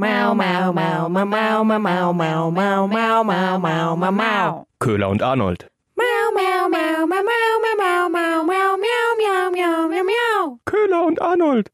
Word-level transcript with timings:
Mau, 0.00 0.34
mau, 0.34 0.72
mau, 0.72 1.10
mau, 1.10 1.26
mau, 1.26 1.62
mau, 1.62 1.78
mau, 1.84 2.12
mau, 2.14 2.50
mau, 2.50 2.86
mau, 2.88 3.22
mau, 3.22 3.58
mau, 3.58 3.96
mau, 3.96 4.10
mau. 4.10 4.66
Köhler 4.80 5.10
und 5.10 5.20
Arnold. 5.20 5.68
Mau, 5.94 6.32
mau, 6.32 6.68
mau, 6.70 7.06
mau, 7.06 7.22
mau, 7.22 7.60
mau, 7.60 7.76
mau, 7.76 8.08
mau, 8.08 8.42
mau, 8.42 8.76
miau, 8.80 9.16
miau, 9.18 9.50
miau, 9.52 9.88
miau, 9.90 10.04
miau. 10.04 10.58
Köhler 10.64 11.04
und 11.04 11.18
Arnold. 11.20 11.68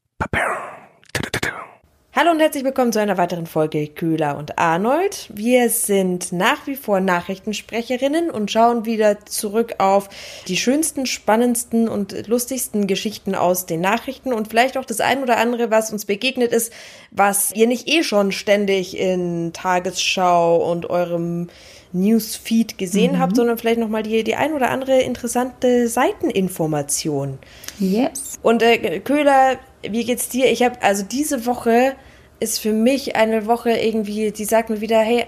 Hallo 2.19 2.31
und 2.31 2.39
herzlich 2.39 2.63
willkommen 2.63 2.91
zu 2.91 2.99
einer 2.99 3.19
weiteren 3.19 3.45
Folge 3.45 3.87
Köhler 3.89 4.39
und 4.39 4.57
Arnold. 4.57 5.29
Wir 5.31 5.69
sind 5.69 6.31
nach 6.31 6.65
wie 6.65 6.75
vor 6.75 6.99
Nachrichtensprecherinnen 6.99 8.31
und 8.31 8.49
schauen 8.49 8.85
wieder 8.85 9.23
zurück 9.27 9.75
auf 9.77 10.09
die 10.47 10.57
schönsten, 10.57 11.05
spannendsten 11.05 11.87
und 11.87 12.27
lustigsten 12.27 12.87
Geschichten 12.87 13.35
aus 13.35 13.67
den 13.67 13.81
Nachrichten 13.81 14.33
und 14.33 14.47
vielleicht 14.47 14.79
auch 14.79 14.85
das 14.85 14.99
ein 14.99 15.21
oder 15.21 15.37
andere, 15.37 15.69
was 15.69 15.91
uns 15.93 16.05
begegnet 16.05 16.53
ist, 16.53 16.73
was 17.11 17.51
ihr 17.51 17.67
nicht 17.67 17.87
eh 17.87 18.01
schon 18.01 18.31
ständig 18.31 18.97
in 18.97 19.53
Tagesschau 19.53 20.71
und 20.71 20.89
eurem 20.89 21.49
Newsfeed 21.93 22.79
gesehen 22.79 23.13
Mhm. 23.13 23.19
habt, 23.19 23.35
sondern 23.35 23.59
vielleicht 23.59 23.79
nochmal 23.79 24.01
die, 24.01 24.23
die 24.23 24.35
ein 24.35 24.53
oder 24.53 24.71
andere 24.71 25.01
interessante 25.01 25.87
Seiteninformation. 25.87 27.37
Yes. 27.79 28.39
Und 28.41 28.63
äh, 28.63 29.01
Köhler, 29.01 29.57
wie 29.91 30.05
geht's 30.05 30.29
dir? 30.29 30.51
Ich 30.51 30.63
habe 30.63 30.81
also 30.81 31.03
diese 31.03 31.45
Woche 31.45 31.95
ist 32.39 32.59
für 32.59 32.73
mich 32.73 33.15
eine 33.15 33.45
Woche 33.47 33.71
irgendwie, 33.71 34.31
die 34.31 34.45
sagt 34.45 34.69
mir 34.69 34.81
wieder, 34.81 34.99
hey, 34.99 35.25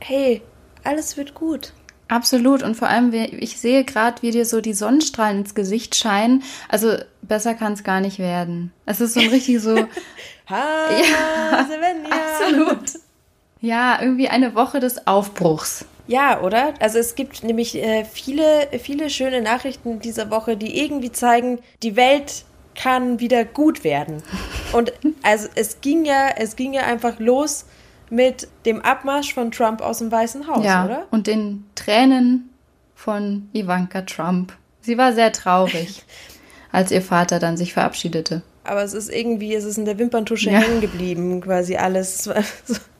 hey, 0.00 0.42
alles 0.84 1.16
wird 1.16 1.34
gut. 1.34 1.72
Absolut. 2.08 2.62
Und 2.62 2.74
vor 2.74 2.88
allem, 2.88 3.12
ich 3.12 3.58
sehe 3.58 3.84
gerade, 3.84 4.22
wie 4.22 4.30
dir 4.30 4.46
so 4.46 4.60
die 4.60 4.72
Sonnenstrahlen 4.72 5.40
ins 5.40 5.54
Gesicht 5.54 5.94
scheinen. 5.94 6.42
Also 6.68 6.96
besser 7.20 7.54
kann 7.54 7.74
es 7.74 7.84
gar 7.84 8.00
nicht 8.00 8.18
werden. 8.18 8.72
Es 8.86 9.00
ist 9.00 9.14
so 9.14 9.20
ein 9.20 9.28
richtig 9.28 9.60
so, 9.60 9.76
Ha, 10.48 10.90
Ja, 10.90 11.66
absolut. 12.10 13.00
Ja, 13.60 14.00
irgendwie 14.00 14.28
eine 14.28 14.54
Woche 14.54 14.80
des 14.80 15.06
Aufbruchs. 15.06 15.84
Ja, 16.06 16.40
oder? 16.40 16.72
Also 16.80 16.98
es 16.98 17.16
gibt 17.16 17.44
nämlich 17.44 17.74
äh, 17.76 18.06
viele, 18.06 18.68
viele 18.80 19.10
schöne 19.10 19.42
Nachrichten 19.42 20.00
dieser 20.00 20.30
Woche, 20.30 20.56
die 20.56 20.82
irgendwie 20.82 21.12
zeigen, 21.12 21.58
die 21.82 21.96
Welt 21.96 22.44
kann 22.78 23.18
wieder 23.18 23.44
gut 23.44 23.82
werden. 23.84 24.22
Und 24.72 24.92
also 25.22 25.48
es 25.56 25.80
ging 25.80 26.04
ja, 26.04 26.28
es 26.36 26.56
ging 26.56 26.72
ja 26.72 26.82
einfach 26.82 27.18
los 27.18 27.66
mit 28.08 28.48
dem 28.64 28.80
Abmarsch 28.80 29.34
von 29.34 29.50
Trump 29.50 29.82
aus 29.82 29.98
dem 29.98 30.10
Weißen 30.10 30.46
Haus, 30.46 30.64
ja. 30.64 30.84
oder? 30.84 31.06
Und 31.10 31.26
den 31.26 31.66
Tränen 31.74 32.50
von 32.94 33.48
Ivanka 33.52 34.02
Trump. 34.02 34.52
Sie 34.80 34.96
war 34.96 35.12
sehr 35.12 35.32
traurig, 35.32 36.04
als 36.72 36.90
ihr 36.90 37.02
Vater 37.02 37.38
dann 37.38 37.56
sich 37.56 37.74
verabschiedete. 37.74 38.42
Aber 38.64 38.82
es 38.82 38.94
ist 38.94 39.10
irgendwie, 39.10 39.54
es 39.54 39.64
ist 39.64 39.78
in 39.78 39.84
der 39.84 39.98
Wimperntusche 39.98 40.50
Ja. 40.50 40.60
hängen 40.60 40.80
geblieben, 40.80 41.40
quasi 41.40 41.76
alles. 41.76 42.30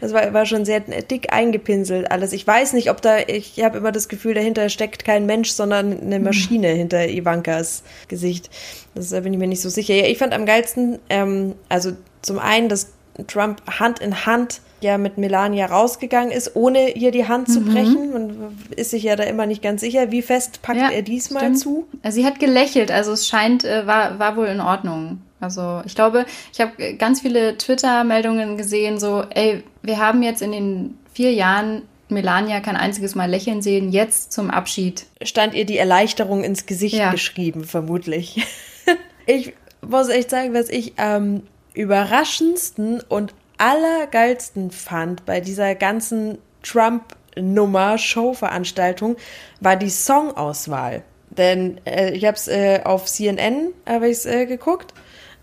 Das 0.00 0.12
war, 0.12 0.32
war 0.32 0.46
schon 0.46 0.64
sehr 0.64 0.80
dick 0.80 1.32
eingepinselt 1.32 2.10
alles. 2.10 2.32
Ich 2.32 2.46
weiß 2.46 2.72
nicht, 2.72 2.90
ob 2.90 3.02
da, 3.02 3.18
ich 3.26 3.62
habe 3.62 3.78
immer 3.78 3.92
das 3.92 4.08
Gefühl, 4.08 4.34
dahinter 4.34 4.68
steckt 4.68 5.04
kein 5.04 5.26
Mensch, 5.26 5.50
sondern 5.50 6.00
eine 6.00 6.20
Maschine 6.20 6.68
hinter 6.68 7.08
Ivankas 7.08 7.82
Gesicht. 8.08 8.48
Das 8.94 9.10
da 9.10 9.20
bin 9.20 9.32
ich 9.32 9.38
mir 9.38 9.46
nicht 9.48 9.60
so 9.60 9.68
sicher. 9.68 9.94
Ja, 9.94 10.06
ich 10.06 10.18
fand 10.18 10.32
am 10.32 10.46
geilsten, 10.46 10.98
ähm, 11.10 11.54
also 11.68 11.92
zum 12.22 12.38
einen, 12.38 12.68
dass 12.68 12.92
Trump 13.26 13.60
Hand 13.80 13.98
in 13.98 14.24
Hand 14.26 14.60
ja 14.80 14.96
mit 14.96 15.18
Melania 15.18 15.66
rausgegangen 15.66 16.30
ist, 16.30 16.54
ohne 16.54 16.90
ihr 16.92 17.10
die 17.10 17.26
Hand 17.26 17.48
Mhm. 17.48 17.52
zu 17.52 17.60
brechen. 17.62 18.12
Man 18.12 18.58
ist 18.76 18.90
sich 18.90 19.02
ja 19.02 19.16
da 19.16 19.24
immer 19.24 19.44
nicht 19.46 19.60
ganz 19.60 19.80
sicher, 19.80 20.12
wie 20.12 20.22
fest 20.22 20.62
packt 20.62 20.92
er 20.92 21.02
diesmal 21.02 21.42
stimmt. 21.42 21.58
zu. 21.58 21.88
Also 22.02 22.20
sie 22.20 22.24
hat 22.26 22.38
gelächelt, 22.38 22.92
also 22.92 23.10
es 23.12 23.26
scheint, 23.26 23.64
äh, 23.64 23.86
war, 23.88 24.20
war 24.20 24.36
wohl 24.36 24.46
in 24.46 24.60
Ordnung. 24.60 25.18
Also 25.40 25.82
ich 25.86 25.94
glaube, 25.94 26.26
ich 26.52 26.60
habe 26.60 26.94
ganz 26.94 27.20
viele 27.20 27.56
Twitter-Meldungen 27.56 28.56
gesehen, 28.56 28.98
so, 28.98 29.24
ey, 29.30 29.62
wir 29.82 29.98
haben 29.98 30.22
jetzt 30.22 30.42
in 30.42 30.52
den 30.52 30.98
vier 31.12 31.32
Jahren 31.32 31.82
Melania 32.08 32.60
kein 32.60 32.76
einziges 32.76 33.14
Mal 33.14 33.30
lächeln 33.30 33.62
sehen, 33.62 33.92
jetzt 33.92 34.32
zum 34.32 34.50
Abschied. 34.50 35.06
stand 35.22 35.54
ihr 35.54 35.66
die 35.66 35.78
Erleichterung 35.78 36.42
ins 36.42 36.66
Gesicht 36.66 36.96
Ja. 36.96 37.10
geschrieben, 37.10 37.64
vermutlich. 37.64 38.46
ich 39.26 39.54
muss 39.86 40.08
echt 40.08 40.30
sagen, 40.30 40.54
was 40.54 40.70
ich 40.70 40.98
am 40.98 41.42
überraschendsten 41.74 43.00
und 43.08 43.34
allergeilsten 43.58 44.70
fand 44.70 45.26
bei 45.26 45.40
dieser 45.40 45.74
ganzen 45.74 46.38
Trump-Nummer, 46.62 47.98
Show-Veranstaltung, 47.98 49.16
war 49.60 49.76
die 49.76 49.90
Songauswahl. 49.90 51.02
Denn 51.30 51.80
äh, 51.84 52.12
ich 52.12 52.24
habe 52.24 52.36
es 52.36 52.48
äh, 52.48 52.80
auf 52.84 53.06
CNN 53.06 53.68
habe 53.86 54.08
ich's, 54.08 54.24
äh, 54.26 54.46
geguckt 54.46 54.94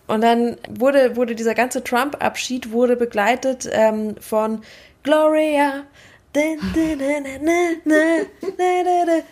und 0.08 0.22
dann 0.22 0.58
wurde, 0.70 1.16
wurde 1.16 1.36
dieser 1.36 1.56
ganze 1.56 1.84
Trump-Abschied 1.84 2.72
wurde 2.72 2.96
begleitet 2.96 3.68
ähm, 3.72 4.16
von 4.20 4.62
Gloria. 5.04 5.84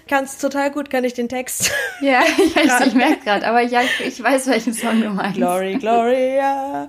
Kannst 0.08 0.42
total 0.42 0.72
gut, 0.72 0.90
kann 0.90 1.04
ich 1.04 1.14
den 1.14 1.28
Text. 1.28 1.72
Ja, 2.02 2.22
ich 2.38 2.56
ich 2.56 2.94
merke 2.94 3.24
gerade, 3.24 3.46
aber 3.46 3.62
ja, 3.62 3.82
ich, 3.82 4.08
ich 4.08 4.24
weiß, 4.24 4.48
welchen 4.48 4.74
Song 4.74 5.02
du 5.02 5.10
meinst. 5.10 5.36
Glory, 5.36 5.76
Gloria. 5.76 6.88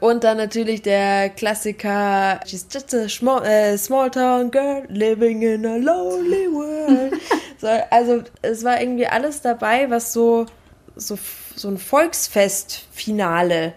Und 0.00 0.24
dann 0.24 0.36
natürlich 0.36 0.82
der 0.82 1.30
Klassiker 1.30 2.40
She's 2.46 2.66
just 2.70 2.92
a 2.94 3.08
small, 3.08 3.44
äh, 3.44 3.78
small 3.78 4.10
town 4.10 4.50
girl 4.50 4.84
living 4.88 5.42
in 5.42 5.64
a 5.64 5.76
lonely 5.76 6.46
world. 6.52 7.14
so, 7.58 7.68
also 7.90 8.22
es 8.42 8.62
war 8.62 8.80
irgendwie 8.80 9.06
alles 9.06 9.40
dabei, 9.40 9.88
was 9.88 10.12
so, 10.12 10.46
so, 11.00 11.18
so 11.56 11.68
ein 11.68 11.78
Volksfest-Finale 11.78 13.72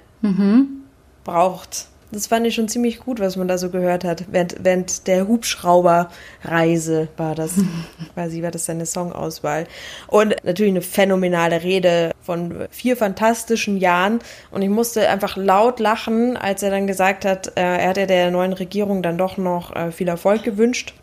braucht. 1.23 1.87
Das 2.11 2.27
fand 2.27 2.45
ich 2.45 2.53
schon 2.53 2.67
ziemlich 2.67 2.99
gut, 2.99 3.19
was 3.19 3.37
man 3.37 3.47
da 3.47 3.57
so 3.57 3.71
gehört 3.71 4.03
hat. 4.03 4.25
Während, 4.29 4.57
während 4.59 5.07
der 5.07 5.27
Hubschrauberreise 5.27 7.07
war 7.17 7.33
das 7.33 7.53
quasi, 8.13 8.43
war 8.43 8.51
das 8.51 8.65
seine 8.65 8.85
Songauswahl. 8.85 9.65
Und 10.07 10.35
natürlich 10.43 10.73
eine 10.73 10.83
phänomenale 10.83 11.63
Rede 11.63 12.11
von 12.21 12.67
vier 12.69 12.97
fantastischen 12.97 13.77
Jahren. 13.77 14.19
Und 14.51 14.61
ich 14.61 14.69
musste 14.69 15.09
einfach 15.09 15.37
laut 15.37 15.79
lachen, 15.79 16.37
als 16.37 16.61
er 16.61 16.69
dann 16.69 16.85
gesagt 16.85 17.25
hat, 17.25 17.47
äh, 17.57 17.61
er 17.61 17.89
hat 17.89 17.97
ja 17.97 18.05
der 18.05 18.29
neuen 18.29 18.53
Regierung 18.53 19.01
dann 19.01 19.17
doch 19.17 19.37
noch 19.37 19.75
äh, 19.75 19.91
viel 19.91 20.07
Erfolg 20.07 20.43
gewünscht. 20.43 20.93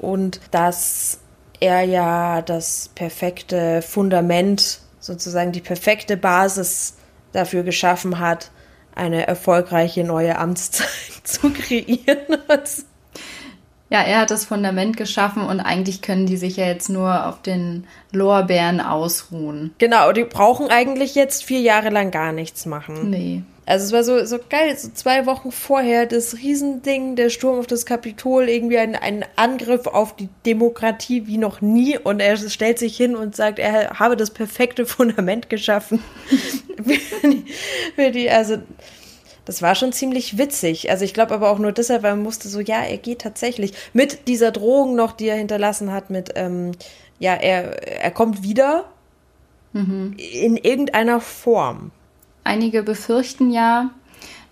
Und 0.00 0.40
dass 0.50 1.18
er 1.60 1.82
ja 1.84 2.42
das 2.42 2.90
perfekte 2.94 3.80
Fundament, 3.80 4.81
sozusagen 5.02 5.52
die 5.52 5.60
perfekte 5.60 6.16
Basis 6.16 6.94
dafür 7.32 7.64
geschaffen 7.64 8.18
hat, 8.18 8.50
eine 8.94 9.26
erfolgreiche 9.26 10.04
neue 10.04 10.38
Amtszeit 10.38 10.88
zu 11.24 11.50
kreieren. 11.50 12.38
Ja, 13.92 14.00
er 14.00 14.20
hat 14.20 14.30
das 14.30 14.46
Fundament 14.46 14.96
geschaffen 14.96 15.42
und 15.42 15.60
eigentlich 15.60 16.00
können 16.00 16.24
die 16.24 16.38
sich 16.38 16.56
ja 16.56 16.66
jetzt 16.66 16.88
nur 16.88 17.26
auf 17.26 17.42
den 17.42 17.86
Lorbeeren 18.10 18.80
ausruhen. 18.80 19.74
genau, 19.76 20.12
die 20.12 20.24
brauchen 20.24 20.68
eigentlich 20.68 21.14
jetzt 21.14 21.44
vier 21.44 21.60
Jahre 21.60 21.90
lang 21.90 22.10
gar 22.10 22.32
nichts 22.32 22.64
machen. 22.64 23.10
Nee. 23.10 23.42
Also 23.66 23.84
es 23.84 23.92
war 23.92 24.02
so, 24.02 24.24
so 24.24 24.38
geil, 24.48 24.74
so 24.78 24.88
zwei 24.94 25.26
Wochen 25.26 25.52
vorher 25.52 26.06
das 26.06 26.38
Riesending, 26.38 27.16
der 27.16 27.28
Sturm 27.28 27.58
auf 27.58 27.66
das 27.66 27.84
Kapitol, 27.84 28.48
irgendwie 28.48 28.78
ein, 28.78 28.96
ein 28.96 29.26
Angriff 29.36 29.86
auf 29.86 30.16
die 30.16 30.30
Demokratie 30.46 31.26
wie 31.26 31.36
noch 31.36 31.60
nie 31.60 31.98
und 31.98 32.20
er 32.20 32.38
stellt 32.38 32.78
sich 32.78 32.96
hin 32.96 33.14
und 33.14 33.36
sagt, 33.36 33.58
er 33.58 33.98
habe 33.98 34.16
das 34.16 34.30
perfekte 34.30 34.86
Fundament 34.86 35.50
geschaffen. 35.50 36.02
für, 36.82 37.28
die, 37.28 37.44
für 37.94 38.10
die, 38.10 38.30
also 38.30 38.56
das 39.44 39.62
war 39.62 39.74
schon 39.74 39.92
ziemlich 39.92 40.38
witzig. 40.38 40.90
Also 40.90 41.04
ich 41.04 41.14
glaube 41.14 41.34
aber 41.34 41.50
auch 41.50 41.58
nur 41.58 41.72
deshalb, 41.72 42.02
weil 42.02 42.14
man 42.14 42.22
musste 42.22 42.48
so, 42.48 42.60
ja, 42.60 42.82
er 42.82 42.98
geht 42.98 43.20
tatsächlich 43.20 43.72
mit 43.92 44.28
dieser 44.28 44.50
Drohung 44.52 44.94
noch, 44.94 45.12
die 45.12 45.28
er 45.28 45.36
hinterlassen 45.36 45.92
hat, 45.92 46.10
mit, 46.10 46.32
ähm, 46.36 46.72
ja, 47.18 47.34
er, 47.34 48.02
er 48.02 48.10
kommt 48.10 48.42
wieder 48.42 48.84
in 49.74 50.56
irgendeiner 50.56 51.20
Form. 51.20 51.92
Einige 52.44 52.82
befürchten 52.82 53.50
ja, 53.50 53.90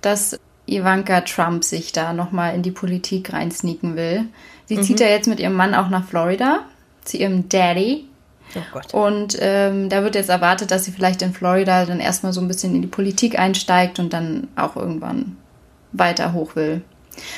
dass 0.00 0.38
Ivanka 0.66 1.20
Trump 1.22 1.64
sich 1.64 1.92
da 1.92 2.12
nochmal 2.12 2.54
in 2.54 2.62
die 2.62 2.70
Politik 2.70 3.32
reinsneaken 3.32 3.96
will. 3.96 4.28
Sie 4.66 4.80
zieht 4.80 5.00
ja 5.00 5.08
jetzt 5.08 5.26
mit 5.26 5.40
ihrem 5.40 5.54
Mann 5.54 5.74
auch 5.74 5.88
nach 5.88 6.06
Florida, 6.06 6.60
zu 7.04 7.16
ihrem 7.16 7.48
Daddy. 7.48 8.06
Oh 8.54 8.62
Gott. 8.72 8.94
Und 8.94 9.36
ähm, 9.40 9.88
da 9.88 10.02
wird 10.02 10.14
jetzt 10.14 10.30
erwartet, 10.30 10.70
dass 10.70 10.84
sie 10.84 10.92
vielleicht 10.92 11.22
in 11.22 11.32
Florida 11.32 11.84
dann 11.84 12.00
erstmal 12.00 12.32
so 12.32 12.40
ein 12.40 12.48
bisschen 12.48 12.74
in 12.74 12.82
die 12.82 12.88
Politik 12.88 13.38
einsteigt 13.38 13.98
und 13.98 14.12
dann 14.12 14.48
auch 14.56 14.76
irgendwann 14.76 15.36
weiter 15.92 16.32
hoch 16.32 16.56
will. 16.56 16.82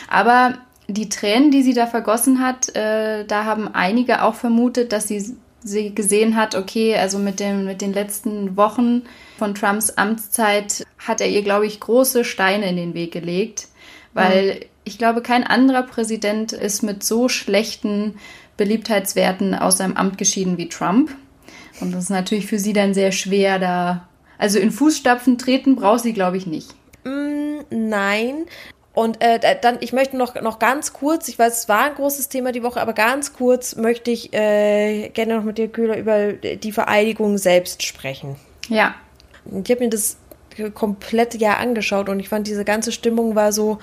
Aber 0.08 0.58
die 0.88 1.08
Tränen, 1.08 1.50
die 1.50 1.62
sie 1.62 1.74
da 1.74 1.86
vergossen 1.86 2.40
hat, 2.40 2.74
äh, 2.76 3.24
da 3.24 3.44
haben 3.44 3.68
einige 3.68 4.22
auch 4.22 4.34
vermutet, 4.34 4.92
dass 4.92 5.08
sie, 5.08 5.36
sie 5.62 5.94
gesehen 5.94 6.36
hat, 6.36 6.54
okay, 6.54 6.96
also 6.96 7.18
mit, 7.18 7.40
dem, 7.40 7.64
mit 7.64 7.80
den 7.80 7.92
letzten 7.92 8.56
Wochen 8.56 9.02
von 9.38 9.54
Trumps 9.54 9.90
Amtszeit 9.90 10.84
hat 10.98 11.20
er 11.20 11.28
ihr, 11.28 11.42
glaube 11.42 11.66
ich, 11.66 11.80
große 11.80 12.24
Steine 12.24 12.68
in 12.68 12.76
den 12.76 12.94
Weg 12.94 13.12
gelegt, 13.12 13.68
weil 14.12 14.66
ich 14.84 14.98
glaube, 14.98 15.22
kein 15.22 15.44
anderer 15.44 15.84
Präsident 15.84 16.52
ist 16.52 16.82
mit 16.82 17.04
so 17.04 17.28
schlechten 17.28 18.14
Beliebtheitswerten 18.56 19.54
aus 19.54 19.78
seinem 19.78 19.96
Amt 19.96 20.18
geschieden 20.18 20.58
wie 20.58 20.68
Trump. 20.68 21.14
Und 21.80 21.92
das 21.92 22.04
ist 22.04 22.10
natürlich 22.10 22.46
für 22.46 22.58
sie 22.58 22.72
dann 22.72 22.94
sehr 22.94 23.12
schwer, 23.12 23.58
da. 23.58 24.08
Also 24.38 24.58
in 24.58 24.70
Fußstapfen 24.70 25.38
treten 25.38 25.76
braucht 25.76 26.00
sie, 26.00 26.12
glaube 26.12 26.36
ich, 26.36 26.46
nicht. 26.46 26.74
Mm, 27.04 27.60
nein. 27.70 28.46
Und 28.94 29.22
äh, 29.22 29.58
dann, 29.60 29.78
ich 29.80 29.92
möchte 29.92 30.16
noch, 30.16 30.34
noch 30.40 30.58
ganz 30.58 30.92
kurz, 30.92 31.28
ich 31.28 31.38
weiß, 31.38 31.60
es 31.60 31.68
war 31.68 31.84
ein 31.84 31.94
großes 31.94 32.28
Thema 32.28 32.52
die 32.52 32.62
Woche, 32.62 32.80
aber 32.80 32.92
ganz 32.92 33.32
kurz 33.32 33.76
möchte 33.76 34.10
ich 34.10 34.34
äh, 34.34 35.08
gerne 35.08 35.36
noch 35.36 35.44
mit 35.44 35.56
dir, 35.56 35.68
Köhler, 35.68 35.96
über 35.96 36.32
die 36.34 36.72
Vereidigung 36.72 37.38
selbst 37.38 37.82
sprechen. 37.82 38.36
Ja. 38.68 38.94
Ich 39.46 39.70
habe 39.70 39.84
mir 39.84 39.90
das 39.90 40.18
komplett 40.74 41.34
ja 41.36 41.56
angeschaut 41.56 42.10
und 42.10 42.20
ich 42.20 42.28
fand, 42.28 42.46
diese 42.46 42.64
ganze 42.64 42.92
Stimmung 42.92 43.34
war 43.34 43.52
so, 43.52 43.78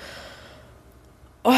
oh, 1.42 1.52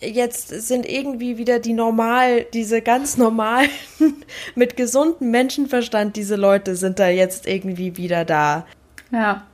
jetzt 0.00 0.48
sind 0.48 0.88
irgendwie 0.88 1.38
wieder 1.38 1.58
die 1.58 1.72
normal, 1.72 2.46
diese 2.52 2.82
ganz 2.82 3.16
normalen, 3.16 3.70
mit 4.54 4.76
gesundem 4.76 5.30
Menschenverstand, 5.30 6.16
diese 6.16 6.36
Leute 6.36 6.76
sind 6.76 6.98
da 6.98 7.08
jetzt 7.08 7.46
irgendwie 7.46 7.96
wieder 7.96 8.24
da. 8.24 8.66
Ja 9.10 9.46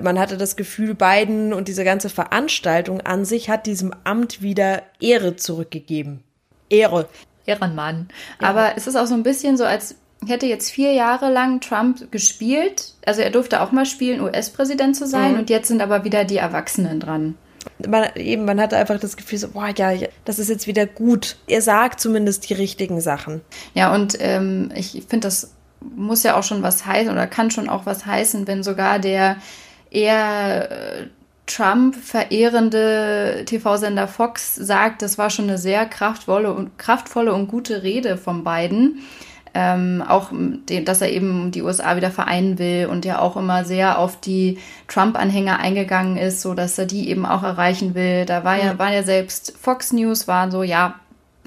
man 0.00 0.18
hatte 0.18 0.36
das 0.36 0.56
Gefühl, 0.56 0.94
Biden 0.94 1.52
und 1.52 1.68
diese 1.68 1.84
ganze 1.84 2.10
Veranstaltung 2.10 3.00
an 3.00 3.24
sich 3.24 3.50
hat 3.50 3.66
diesem 3.66 3.92
Amt 4.04 4.42
wieder 4.42 4.82
Ehre 5.00 5.36
zurückgegeben. 5.36 6.22
Ehre. 6.68 7.08
Ehrenmann. 7.46 8.08
Ja. 8.40 8.48
Aber 8.48 8.72
es 8.76 8.86
ist 8.86 8.96
auch 8.96 9.06
so 9.06 9.14
ein 9.14 9.22
bisschen 9.22 9.56
so, 9.56 9.64
als 9.64 9.96
hätte 10.26 10.46
jetzt 10.46 10.70
vier 10.70 10.92
Jahre 10.92 11.32
lang 11.32 11.60
Trump 11.60 12.12
gespielt. 12.12 12.94
Also 13.06 13.22
er 13.22 13.30
durfte 13.30 13.62
auch 13.62 13.72
mal 13.72 13.86
spielen, 13.86 14.20
US-Präsident 14.20 14.96
zu 14.96 15.06
sein. 15.06 15.32
Mhm. 15.32 15.38
Und 15.40 15.50
jetzt 15.50 15.68
sind 15.68 15.80
aber 15.80 16.04
wieder 16.04 16.24
die 16.24 16.36
Erwachsenen 16.36 17.00
dran. 17.00 17.36
Man, 17.86 18.08
eben, 18.16 18.44
man 18.44 18.60
hatte 18.60 18.76
einfach 18.76 18.98
das 18.98 19.16
Gefühl, 19.16 19.38
so, 19.38 19.48
boah, 19.48 19.68
ja, 19.76 19.92
das 20.24 20.38
ist 20.38 20.48
jetzt 20.48 20.66
wieder 20.66 20.86
gut. 20.86 21.36
Er 21.46 21.62
sagt 21.62 22.00
zumindest 22.00 22.48
die 22.48 22.54
richtigen 22.54 23.00
Sachen. 23.00 23.40
Ja, 23.74 23.94
und 23.94 24.16
ähm, 24.20 24.70
ich 24.74 25.04
finde, 25.08 25.26
das 25.26 25.52
muss 25.80 26.22
ja 26.22 26.36
auch 26.36 26.42
schon 26.42 26.62
was 26.62 26.84
heißen 26.86 27.10
oder 27.10 27.26
kann 27.26 27.50
schon 27.50 27.68
auch 27.68 27.86
was 27.86 28.06
heißen, 28.06 28.46
wenn 28.46 28.62
sogar 28.62 28.98
der 28.98 29.36
eher 29.90 30.70
äh, 30.70 31.06
Trump 31.46 31.96
verehrende 31.96 33.42
TV-Sender 33.46 34.06
Fox 34.06 34.54
sagt, 34.54 35.02
das 35.02 35.18
war 35.18 35.30
schon 35.30 35.48
eine 35.48 35.58
sehr 35.58 35.84
kraftvolle 35.86 36.52
und, 36.52 36.78
kraftvolle 36.78 37.34
und 37.34 37.48
gute 37.48 37.82
Rede 37.82 38.16
von 38.16 38.44
Biden. 38.44 39.00
Ähm, 39.52 40.04
auch, 40.06 40.30
dass 40.84 41.00
er 41.00 41.10
eben 41.10 41.50
die 41.50 41.62
USA 41.62 41.96
wieder 41.96 42.10
vereinen 42.10 42.58
will 42.58 42.86
und 42.86 43.04
ja 43.04 43.18
auch 43.18 43.36
immer 43.36 43.64
sehr 43.64 43.98
auf 43.98 44.20
die 44.20 44.58
Trump-Anhänger 44.86 45.58
eingegangen 45.58 46.16
ist, 46.16 46.40
so 46.40 46.54
dass 46.54 46.78
er 46.78 46.86
die 46.86 47.08
eben 47.08 47.26
auch 47.26 47.42
erreichen 47.42 47.94
will. 47.94 48.26
Da 48.26 48.44
war 48.44 48.56
ja, 48.56 48.78
war 48.78 48.92
ja 48.92 49.02
selbst 49.02 49.56
Fox 49.60 49.92
News, 49.92 50.28
waren 50.28 50.50
so, 50.50 50.62
ja, 50.62 50.94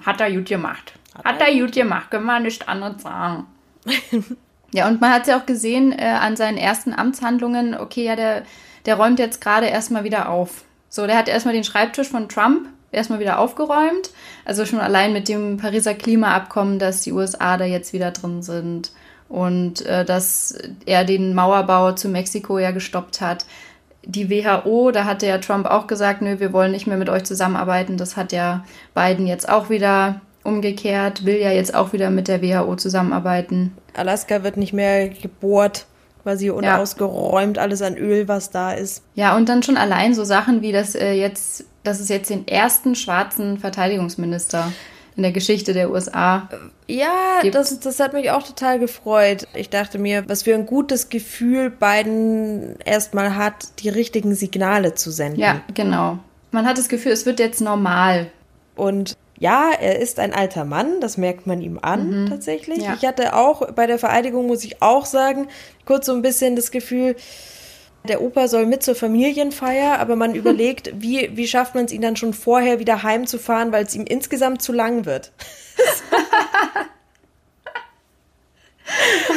hat 0.05 0.19
er 0.19 0.31
gut 0.31 0.47
gemacht. 0.47 0.93
Hat, 1.15 1.25
hat 1.25 1.41
er 1.41 1.53
gut 1.57 1.71
gemacht, 1.71 2.11
können 2.11 2.25
wir 2.25 2.39
nicht 2.39 2.67
anderes 2.67 3.01
sagen. 3.01 3.45
Ja, 4.73 4.87
und 4.87 4.99
man 4.99 5.11
hat 5.11 5.21
es 5.21 5.27
ja 5.27 5.39
auch 5.39 5.45
gesehen 5.45 5.91
äh, 5.91 6.17
an 6.19 6.35
seinen 6.35 6.57
ersten 6.57 6.93
Amtshandlungen, 6.93 7.77
okay, 7.77 8.05
ja, 8.05 8.15
der, 8.15 8.41
der 8.87 8.95
räumt 8.95 9.19
jetzt 9.19 9.39
gerade 9.39 9.67
erstmal 9.67 10.03
wieder 10.03 10.29
auf. 10.29 10.63
So, 10.89 11.05
der 11.05 11.15
hat 11.15 11.29
erstmal 11.29 11.53
den 11.53 11.63
Schreibtisch 11.63 12.09
von 12.09 12.27
Trump 12.27 12.67
erstmal 12.93 13.19
wieder 13.19 13.39
aufgeräumt. 13.39 14.11
Also 14.45 14.65
schon 14.65 14.79
allein 14.79 15.13
mit 15.13 15.27
dem 15.27 15.57
Pariser 15.57 15.93
Klimaabkommen, 15.93 16.79
dass 16.79 17.01
die 17.01 17.11
USA 17.11 17.57
da 17.57 17.65
jetzt 17.65 17.93
wieder 17.93 18.11
drin 18.11 18.41
sind 18.41 18.91
und 19.29 19.85
äh, 19.85 20.05
dass 20.05 20.57
er 20.85 21.05
den 21.05 21.33
Mauerbau 21.33 21.93
zu 21.93 22.07
Mexiko 22.07 22.59
ja 22.59 22.71
gestoppt 22.71 23.19
hat. 23.21 23.45
Die 24.05 24.29
WHO, 24.29 24.91
da 24.91 25.05
hatte 25.05 25.27
ja 25.27 25.37
Trump 25.37 25.65
auch 25.65 25.87
gesagt, 25.87 26.21
nö, 26.21 26.39
wir 26.39 26.53
wollen 26.53 26.71
nicht 26.71 26.87
mehr 26.87 26.97
mit 26.97 27.09
euch 27.09 27.23
zusammenarbeiten. 27.23 27.97
Das 27.97 28.17
hat 28.17 28.31
ja 28.31 28.65
Biden 28.93 29.27
jetzt 29.27 29.47
auch 29.47 29.69
wieder 29.69 30.21
umgekehrt, 30.43 31.25
will 31.25 31.37
ja 31.37 31.51
jetzt 31.51 31.73
auch 31.73 31.93
wieder 31.93 32.09
mit 32.09 32.27
der 32.27 32.41
WHO 32.41 32.75
zusammenarbeiten. 32.75 33.75
Alaska 33.93 34.43
wird 34.43 34.57
nicht 34.57 34.73
mehr 34.73 35.09
gebohrt, 35.09 35.85
quasi 36.23 36.49
und 36.49 36.63
ja. 36.63 36.77
alles 36.77 37.81
an 37.81 37.97
Öl, 37.97 38.27
was 38.27 38.49
da 38.49 38.71
ist. 38.71 39.03
Ja, 39.15 39.35
und 39.35 39.49
dann 39.49 39.61
schon 39.61 39.77
allein 39.77 40.15
so 40.15 40.23
Sachen 40.23 40.61
wie, 40.61 40.71
dass, 40.71 40.95
äh, 40.95 41.13
jetzt, 41.13 41.65
dass 41.83 41.99
es 41.99 42.09
jetzt 42.09 42.29
den 42.29 42.47
ersten 42.47 42.95
schwarzen 42.95 43.59
Verteidigungsminister 43.59 44.71
in 45.15 45.23
der 45.23 45.31
Geschichte 45.31 45.73
der 45.73 45.91
USA. 45.91 46.49
Ja, 46.87 47.41
das, 47.51 47.79
das 47.79 47.99
hat 47.99 48.13
mich 48.13 48.31
auch 48.31 48.43
total 48.43 48.79
gefreut. 48.79 49.47
Ich 49.53 49.69
dachte 49.69 49.99
mir, 49.99 50.27
was 50.27 50.43
für 50.43 50.55
ein 50.55 50.65
gutes 50.65 51.09
Gefühl 51.09 51.69
Biden 51.69 52.77
erstmal 52.83 53.35
hat, 53.35 53.79
die 53.79 53.89
richtigen 53.89 54.33
Signale 54.33 54.95
zu 54.95 55.11
senden. 55.11 55.39
Ja, 55.39 55.61
genau. 55.73 56.19
Man 56.51 56.65
hat 56.65 56.77
das 56.77 56.89
Gefühl, 56.89 57.11
es 57.11 57.25
wird 57.25 57.39
jetzt 57.39 57.61
normal. 57.61 58.31
Und 58.75 59.15
ja, 59.43 59.71
er 59.77 59.99
ist 59.99 60.19
ein 60.19 60.31
alter 60.33 60.63
Mann, 60.63 61.01
das 61.01 61.17
merkt 61.17 61.47
man 61.47 61.61
ihm 61.61 61.77
an 61.81 62.23
mhm. 62.23 62.29
tatsächlich. 62.29 62.81
Ja. 62.81 62.93
Ich 62.93 63.05
hatte 63.05 63.35
auch 63.35 63.73
bei 63.73 63.87
der 63.87 63.99
Vereidigung, 63.99 64.47
muss 64.47 64.63
ich 64.63 64.81
auch 64.81 65.05
sagen, 65.05 65.49
kurz 65.85 66.05
so 66.05 66.13
ein 66.13 66.21
bisschen 66.21 66.55
das 66.55 66.71
Gefühl, 66.71 67.17
der 68.07 68.21
Opa 68.21 68.47
soll 68.47 68.65
mit 68.65 68.83
zur 68.83 68.95
Familienfeier, 68.95 69.99
aber 69.99 70.15
man 70.15 70.33
überlegt, 70.39 70.93
wie, 70.95 71.29
wie 71.35 71.45
schafft 71.45 71.75
man 71.75 71.83
es 71.83 71.91
ihn 71.91 72.01
dann 72.01 72.15
schon 72.15 72.33
vorher 72.33 72.79
wieder 72.79 73.03
heimzufahren, 73.03 73.73
weil 73.73 73.83
es 73.83 73.93
ihm 73.93 74.05
insgesamt 74.05 74.61
zu 74.61 74.71
lang 74.71 75.03
wird. 75.03 75.33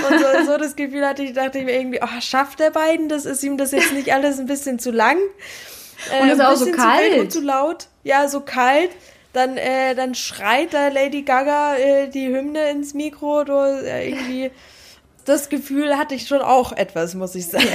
Und 0.08 0.20
so, 0.20 0.52
so, 0.52 0.56
das 0.56 0.76
Gefühl 0.76 1.04
hatte 1.04 1.24
ich, 1.24 1.32
dachte 1.32 1.58
ich 1.58 1.64
mir 1.64 1.76
irgendwie, 1.76 1.98
oh, 2.00 2.20
schafft 2.20 2.60
der 2.60 2.70
beiden 2.70 3.08
das? 3.08 3.24
Ist 3.24 3.42
ihm 3.42 3.56
das 3.56 3.72
jetzt 3.72 3.92
nicht 3.92 4.12
alles 4.12 4.38
ein 4.38 4.46
bisschen 4.46 4.78
zu 4.78 4.92
lang? 4.92 5.18
Äh, 6.12 6.22
und 6.22 6.28
es 6.28 6.34
ist 6.34 6.44
auch 6.44 6.54
so 6.54 6.70
kalt. 6.70 7.14
Zu, 7.14 7.20
und 7.20 7.32
zu 7.32 7.40
laut. 7.40 7.88
Ja, 8.04 8.28
so 8.28 8.40
kalt 8.40 8.90
dann, 9.36 9.56
äh, 9.56 9.94
dann 9.94 10.14
schreit 10.14 10.74
da 10.74 10.88
Lady 10.88 11.22
Gaga 11.22 11.76
äh, 11.76 12.08
die 12.08 12.28
Hymne 12.28 12.70
ins 12.70 12.94
Mikro. 12.94 13.44
Du, 13.44 13.52
äh, 13.54 14.08
irgendwie 14.08 14.50
das 15.24 15.48
Gefühl 15.48 15.96
hatte 15.96 16.14
ich 16.14 16.26
schon 16.26 16.40
auch 16.40 16.72
etwas, 16.72 17.14
muss 17.14 17.34
ich 17.34 17.46
sagen. 17.48 17.66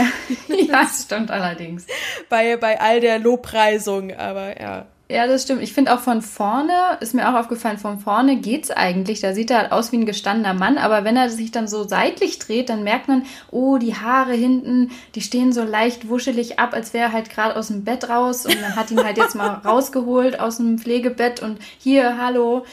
Ja, 0.47 0.55
ja 0.81 0.87
stimmt 0.87 1.31
allerdings. 1.31 1.85
Bei, 2.29 2.57
bei 2.57 2.79
all 2.79 2.99
der 2.99 3.19
Lobpreisung, 3.19 4.13
aber 4.15 4.59
ja. 4.59 4.87
Ja, 5.11 5.27
das 5.27 5.43
stimmt. 5.43 5.61
Ich 5.61 5.73
finde 5.73 5.93
auch 5.93 5.99
von 5.99 6.21
vorne, 6.21 6.71
ist 7.01 7.13
mir 7.13 7.27
auch 7.27 7.37
aufgefallen, 7.37 7.77
von 7.77 7.99
vorne 7.99 8.37
geht's 8.37 8.71
eigentlich. 8.71 9.19
Da 9.19 9.33
sieht 9.33 9.51
er 9.51 9.57
halt 9.57 9.71
aus 9.73 9.91
wie 9.91 9.97
ein 9.97 10.05
gestandener 10.05 10.53
Mann, 10.53 10.77
aber 10.77 11.03
wenn 11.03 11.17
er 11.17 11.29
sich 11.29 11.51
dann 11.51 11.67
so 11.67 11.85
seitlich 11.85 12.39
dreht, 12.39 12.69
dann 12.69 12.85
merkt 12.85 13.09
man, 13.09 13.25
oh, 13.51 13.77
die 13.77 13.93
Haare 13.93 14.31
hinten, 14.31 14.91
die 15.15 15.19
stehen 15.19 15.51
so 15.51 15.63
leicht 15.63 16.07
wuschelig 16.07 16.59
ab, 16.59 16.73
als 16.73 16.93
wäre 16.93 17.09
er 17.09 17.11
halt 17.11 17.29
gerade 17.29 17.57
aus 17.57 17.67
dem 17.67 17.83
Bett 17.83 18.07
raus 18.07 18.45
und 18.45 18.61
man 18.61 18.77
hat 18.77 18.89
ihn 18.89 19.03
halt 19.03 19.17
jetzt 19.17 19.35
mal 19.35 19.49
rausgeholt 19.65 20.39
aus 20.39 20.57
dem 20.57 20.79
Pflegebett 20.79 21.41
und 21.41 21.59
hier, 21.77 22.17
hallo. 22.17 22.65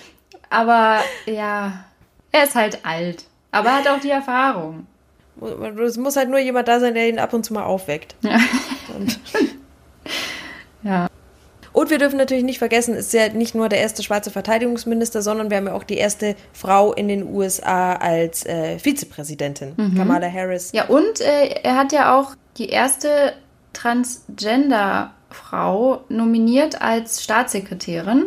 Aber 0.49 1.01
ja, 1.27 1.85
er 2.31 2.45
ist 2.45 2.55
halt 2.55 2.87
alt. 2.87 3.25
Aber 3.51 3.71
er 3.71 3.79
hat 3.79 3.89
auch 3.89 4.01
die 4.01 4.11
Erfahrung. 4.11 4.87
Es 5.85 5.97
muss 5.97 6.15
halt 6.15 6.31
nur 6.31 6.39
jemand 6.39 6.69
da 6.69 6.79
sein, 6.79 6.95
der 6.95 7.09
ihn 7.09 7.19
ab 7.19 7.33
und 7.33 7.45
zu 7.45 7.53
mal 7.53 7.65
aufweckt. 7.65 8.15
Ja. 8.23 8.39
ja. 10.85 11.09
Und 11.79 11.91
wir 11.91 11.99
dürfen 11.99 12.17
natürlich 12.17 12.43
nicht 12.43 12.59
vergessen, 12.59 12.95
es 12.95 13.07
ist 13.07 13.13
ja 13.13 13.29
nicht 13.29 13.55
nur 13.55 13.69
der 13.69 13.79
erste 13.79 14.03
schwarze 14.03 14.33
Verteidigungsminister, 14.33 15.23
sondern 15.23 15.49
wir 15.49 15.59
haben 15.59 15.69
ja 15.69 15.75
auch 15.75 15.85
die 15.85 15.97
erste 15.97 16.35
Frau 16.53 16.93
in 16.93 17.07
den 17.07 17.33
USA 17.33 17.93
als 17.93 18.45
äh, 18.45 18.81
Vizepräsidentin, 18.81 19.75
mhm. 19.77 19.97
Kamala 19.97 20.29
Harris. 20.29 20.73
Ja, 20.73 20.87
und 20.87 21.21
äh, 21.21 21.61
er 21.63 21.77
hat 21.77 21.93
ja 21.93 22.19
auch 22.19 22.35
die 22.57 22.71
erste 22.71 23.33
Transgender-Frau 23.75 26.03
nominiert 26.09 26.83
als 26.83 27.23
Staatssekretärin. 27.23 28.25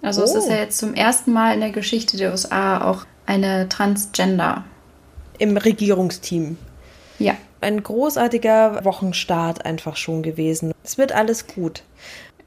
Also 0.00 0.22
oh. 0.22 0.24
es 0.24 0.34
ist 0.34 0.48
ja 0.48 0.56
jetzt 0.56 0.78
zum 0.78 0.94
ersten 0.94 1.30
Mal 1.30 1.52
in 1.52 1.60
der 1.60 1.72
Geschichte 1.72 2.16
der 2.16 2.30
USA 2.30 2.90
auch 2.90 3.04
eine 3.26 3.68
Transgender. 3.68 4.64
Im 5.36 5.58
Regierungsteam. 5.58 6.56
Ja. 7.18 7.34
Ein 7.60 7.82
großartiger 7.82 8.82
Wochenstart 8.86 9.66
einfach 9.66 9.96
schon 9.96 10.22
gewesen. 10.22 10.72
Es 10.84 10.96
wird 10.96 11.12
alles 11.12 11.48
gut. 11.48 11.82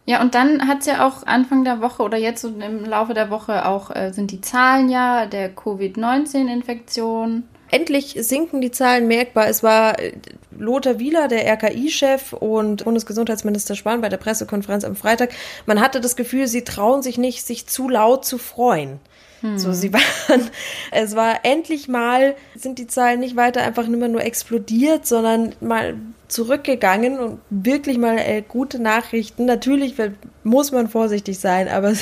Ja, 0.05 0.21
und 0.21 0.33
dann 0.35 0.67
hat 0.67 0.79
es 0.79 0.87
ja 0.87 1.07
auch 1.07 1.25
Anfang 1.27 1.63
der 1.63 1.81
Woche 1.81 2.01
oder 2.03 2.17
jetzt 2.17 2.41
so 2.41 2.49
im 2.49 2.85
Laufe 2.85 3.13
der 3.13 3.29
Woche 3.29 3.65
auch 3.65 3.95
äh, 3.95 4.11
sind 4.11 4.31
die 4.31 4.41
Zahlen 4.41 4.89
ja 4.89 5.27
der 5.27 5.53
Covid-19-Infektion. 5.53 7.43
Endlich 7.69 8.17
sinken 8.19 8.59
die 8.61 8.71
Zahlen 8.71 9.07
merkbar. 9.07 9.47
Es 9.47 9.63
war 9.63 9.99
äh, 9.99 10.13
Lothar 10.57 10.99
Wieler, 10.99 11.27
der 11.27 11.47
RKI-Chef 11.53 12.33
und 12.33 12.83
Bundesgesundheitsminister 12.83 13.75
Spahn 13.75 14.01
bei 14.01 14.09
der 14.09 14.17
Pressekonferenz 14.17 14.83
am 14.83 14.95
Freitag. 14.95 15.31
Man 15.65 15.79
hatte 15.79 16.01
das 16.01 16.15
Gefühl, 16.15 16.47
sie 16.47 16.63
trauen 16.63 17.01
sich 17.03 17.17
nicht, 17.17 17.45
sich 17.45 17.67
zu 17.67 17.87
laut 17.87 18.25
zu 18.25 18.37
freuen. 18.37 18.99
Hm. 19.41 19.59
So, 19.59 19.71
sie 19.71 19.93
waren, 19.93 20.49
es 20.91 21.15
war 21.15 21.45
endlich 21.45 21.87
mal, 21.87 22.35
sind 22.55 22.79
die 22.79 22.87
Zahlen 22.87 23.19
nicht 23.19 23.35
weiter 23.35 23.61
einfach 23.61 23.87
nur 23.87 24.23
explodiert, 24.23 25.05
sondern 25.05 25.53
mal 25.61 25.95
zurückgegangen 26.31 27.19
und 27.19 27.39
wirklich 27.49 27.97
mal 27.97 28.17
äh, 28.17 28.41
gute 28.41 28.81
Nachrichten. 28.81 29.45
Natürlich 29.45 29.95
muss 30.43 30.71
man 30.71 30.87
vorsichtig 30.87 31.39
sein, 31.39 31.67
aber 31.67 31.93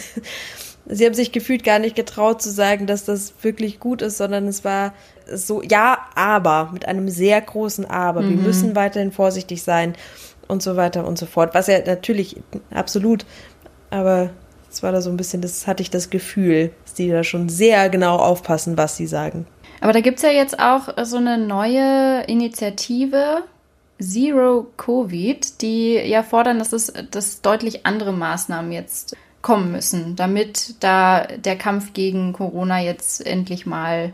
sie 0.85 1.05
haben 1.05 1.15
sich 1.15 1.31
gefühlt 1.31 1.63
gar 1.63 1.79
nicht 1.79 1.95
getraut 1.95 2.41
zu 2.41 2.51
sagen, 2.51 2.85
dass 2.85 3.05
das 3.05 3.33
wirklich 3.41 3.79
gut 3.79 4.01
ist, 4.01 4.17
sondern 4.17 4.47
es 4.47 4.63
war 4.63 4.93
so, 5.31 5.61
ja, 5.63 5.99
aber, 6.15 6.69
mit 6.73 6.87
einem 6.87 7.09
sehr 7.09 7.41
großen 7.41 7.85
Aber. 7.85 8.21
Mhm. 8.21 8.29
Wir 8.29 8.37
müssen 8.37 8.75
weiterhin 8.75 9.11
vorsichtig 9.11 9.63
sein 9.63 9.93
und 10.47 10.61
so 10.61 10.75
weiter 10.75 11.07
und 11.07 11.17
so 11.17 11.25
fort. 11.25 11.53
Was 11.53 11.67
ja 11.67 11.79
natürlich 11.85 12.37
absolut, 12.71 13.25
aber 13.89 14.29
es 14.69 14.83
war 14.83 14.91
da 14.91 15.01
so 15.01 15.09
ein 15.09 15.17
bisschen, 15.17 15.41
das 15.41 15.65
hatte 15.65 15.81
ich 15.81 15.89
das 15.89 16.11
Gefühl, 16.11 16.71
dass 16.85 16.93
die 16.93 17.09
da 17.09 17.23
schon 17.23 17.49
sehr 17.49 17.89
genau 17.89 18.17
aufpassen, 18.17 18.77
was 18.77 18.95
sie 18.95 19.07
sagen. 19.07 19.47
Aber 19.81 19.93
da 19.93 20.01
gibt 20.01 20.17
es 20.17 20.23
ja 20.23 20.29
jetzt 20.29 20.59
auch 20.59 20.89
so 21.03 21.17
eine 21.17 21.37
neue 21.37 22.23
Initiative 22.27 23.43
Zero 24.01 24.67
Covid, 24.77 25.61
die 25.61 25.93
ja 25.95 26.23
fordern, 26.23 26.59
dass 26.59 26.73
es 26.73 26.93
dass 27.11 27.41
deutlich 27.41 27.85
andere 27.85 28.13
Maßnahmen 28.13 28.71
jetzt 28.71 29.15
kommen 29.41 29.71
müssen, 29.71 30.15
damit 30.15 30.75
da 30.81 31.25
der 31.25 31.57
Kampf 31.57 31.93
gegen 31.93 32.33
Corona 32.33 32.81
jetzt 32.81 33.25
endlich 33.25 33.65
mal 33.65 34.13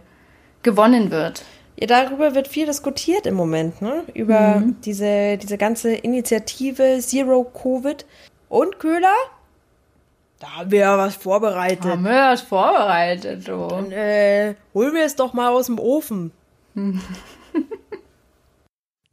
gewonnen 0.64 1.12
wird. 1.12 1.44
Ja, 1.78 1.88
darüber 1.88 2.36
wird 2.36 2.48
viel 2.48 2.66
diskutiert 2.66 3.28
im 3.28 3.36
Moment, 3.36 3.82
ne? 3.82 4.04
Über 4.14 4.58
mhm. 4.58 4.78
diese, 4.82 5.38
diese 5.38 5.58
ganze 5.58 5.94
Initiative 5.94 7.00
Zero 7.00 7.44
Covid. 7.44 8.06
Und 8.48 8.80
Köhler? 8.80 9.14
Da 10.40 10.58
haben 10.58 10.72
wir 10.72 10.80
ja 10.80 10.98
was 10.98 11.16
vorbereitet. 11.16 11.86
Haben 11.86 12.06
wir 12.06 12.14
ja 12.14 12.32
was 12.32 12.42
vorbereitet, 12.42 13.48
du. 13.48 13.68
Dann, 13.68 13.92
äh, 13.92 14.56
holen 14.74 14.94
wir 14.94 15.04
es 15.04 15.16
doch 15.16 15.34
mal 15.34 15.50
aus 15.50 15.66
dem 15.66 15.80
Ofen. 15.80 16.32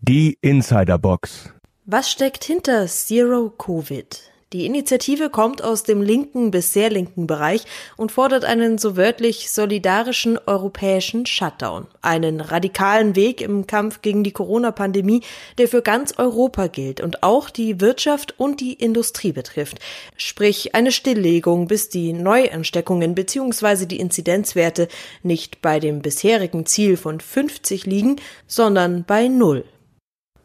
Die 0.04 0.36
Insiderbox. 0.40 1.50
Was 1.84 2.10
steckt 2.10 2.42
hinter 2.42 2.88
Zero 2.88 3.50
Covid? 3.50 4.20
Die 4.52 4.66
Initiative 4.66 5.30
kommt 5.30 5.62
aus 5.62 5.84
dem 5.84 6.02
linken 6.02 6.50
bis 6.50 6.72
sehr 6.72 6.90
linken 6.90 7.28
Bereich 7.28 7.62
und 7.96 8.10
fordert 8.10 8.44
einen 8.44 8.78
so 8.78 8.96
wörtlich 8.96 9.52
solidarischen 9.52 10.40
europäischen 10.44 11.24
Shutdown, 11.24 11.86
einen 12.00 12.40
radikalen 12.40 13.14
Weg 13.14 13.40
im 13.40 13.68
Kampf 13.68 14.02
gegen 14.02 14.24
die 14.24 14.32
Corona-Pandemie, 14.32 15.22
der 15.58 15.68
für 15.68 15.82
ganz 15.82 16.18
Europa 16.18 16.66
gilt 16.66 17.00
und 17.00 17.22
auch 17.22 17.48
die 17.48 17.80
Wirtschaft 17.80 18.34
und 18.40 18.60
die 18.60 18.72
Industrie 18.72 19.30
betrifft, 19.30 19.78
sprich 20.16 20.74
eine 20.74 20.90
Stilllegung, 20.90 21.68
bis 21.68 21.90
die 21.90 22.12
Neuansteckungen 22.12 23.14
bzw. 23.14 23.86
die 23.86 24.00
Inzidenzwerte 24.00 24.88
nicht 25.22 25.62
bei 25.62 25.78
dem 25.78 26.02
bisherigen 26.02 26.66
Ziel 26.66 26.96
von 26.96 27.20
50 27.20 27.86
liegen, 27.86 28.16
sondern 28.48 29.04
bei 29.04 29.28
null. 29.28 29.64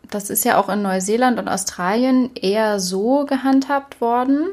Das 0.09 0.29
ist 0.29 0.45
ja 0.45 0.57
auch 0.57 0.69
in 0.69 0.81
Neuseeland 0.81 1.39
und 1.39 1.47
Australien 1.47 2.29
eher 2.35 2.79
so 2.79 3.25
gehandhabt 3.25 3.99
worden. 4.01 4.47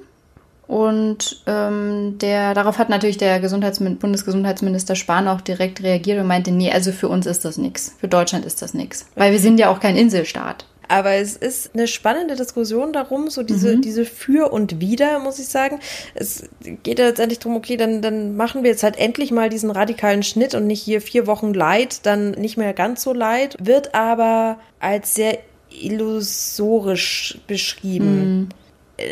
Und 0.66 1.42
ähm, 1.46 2.16
der, 2.18 2.54
darauf 2.54 2.78
hat 2.78 2.88
natürlich 2.88 3.18
der 3.18 3.38
Gesundheitsmin 3.38 3.99
Bundesgesundheitsminister 3.99 4.96
Spahn 4.96 5.28
auch 5.28 5.42
direkt 5.42 5.82
reagiert 5.82 6.18
und 6.18 6.26
meinte, 6.26 6.52
nee, 6.52 6.73
also 6.73 6.90
für 6.90 7.08
uns 7.08 7.26
ist 7.26 7.44
das 7.44 7.58
nichts. 7.58 7.94
Für 7.99 8.08
Deutschland 8.08 8.46
ist 8.46 8.62
das 8.62 8.73
nichts. 8.73 9.06
Weil 9.14 9.32
wir 9.32 9.40
sind 9.40 9.58
ja 9.58 9.68
auch 9.68 9.80
kein 9.80 9.96
Inselstaat. 9.96 10.64
Aber 10.94 11.14
es 11.14 11.34
ist 11.36 11.70
eine 11.74 11.88
spannende 11.88 12.36
Diskussion 12.36 12.92
darum, 12.92 13.28
so 13.28 13.42
diese, 13.42 13.74
mhm. 13.74 13.82
diese 13.82 14.04
Für 14.04 14.52
und 14.52 14.80
Wider, 14.80 15.18
muss 15.18 15.40
ich 15.40 15.48
sagen. 15.48 15.80
Es 16.14 16.44
geht 16.84 17.00
ja 17.00 17.06
letztendlich 17.06 17.40
darum, 17.40 17.56
okay, 17.56 17.76
dann, 17.76 18.00
dann 18.00 18.36
machen 18.36 18.62
wir 18.62 18.70
jetzt 18.70 18.84
halt 18.84 18.96
endlich 18.96 19.32
mal 19.32 19.48
diesen 19.48 19.72
radikalen 19.72 20.22
Schnitt 20.22 20.54
und 20.54 20.68
nicht 20.68 20.80
hier 20.80 21.00
vier 21.00 21.26
Wochen 21.26 21.52
Leid, 21.52 22.06
dann 22.06 22.30
nicht 22.30 22.56
mehr 22.56 22.72
ganz 22.74 23.02
so 23.02 23.12
Leid, 23.12 23.56
wird 23.58 23.92
aber 23.96 24.60
als 24.78 25.16
sehr 25.16 25.38
illusorisch 25.68 27.40
beschrieben. 27.48 28.52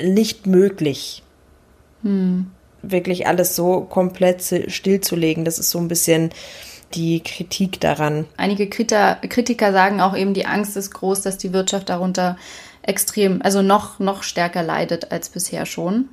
Mhm. 0.05 0.15
Nicht 0.15 0.47
möglich. 0.47 1.25
Mhm. 2.05 2.47
Wirklich 2.83 3.27
alles 3.27 3.57
so 3.57 3.81
komplett 3.81 4.45
stillzulegen. 4.69 5.45
Das 5.45 5.59
ist 5.59 5.71
so 5.71 5.81
ein 5.81 5.89
bisschen 5.89 6.31
die 6.95 7.23
Kritik 7.23 7.81
daran. 7.81 8.27
Einige 8.37 8.69
Kritiker, 8.69 9.17
Kritiker 9.29 9.73
sagen 9.73 10.01
auch 10.01 10.17
eben, 10.17 10.35
die 10.35 10.47
Angst 10.47 10.77
ist 10.77 10.93
groß, 10.93 11.23
dass 11.23 11.39
die 11.39 11.53
Wirtschaft 11.53 11.89
darunter 11.89 12.37
extrem, 12.83 13.43
also 13.43 13.63
noch, 13.63 13.99
noch 13.99 14.23
stärker 14.23 14.63
leidet 14.63 15.13
als 15.13 15.29
bisher 15.29 15.67
schon. 15.67 16.09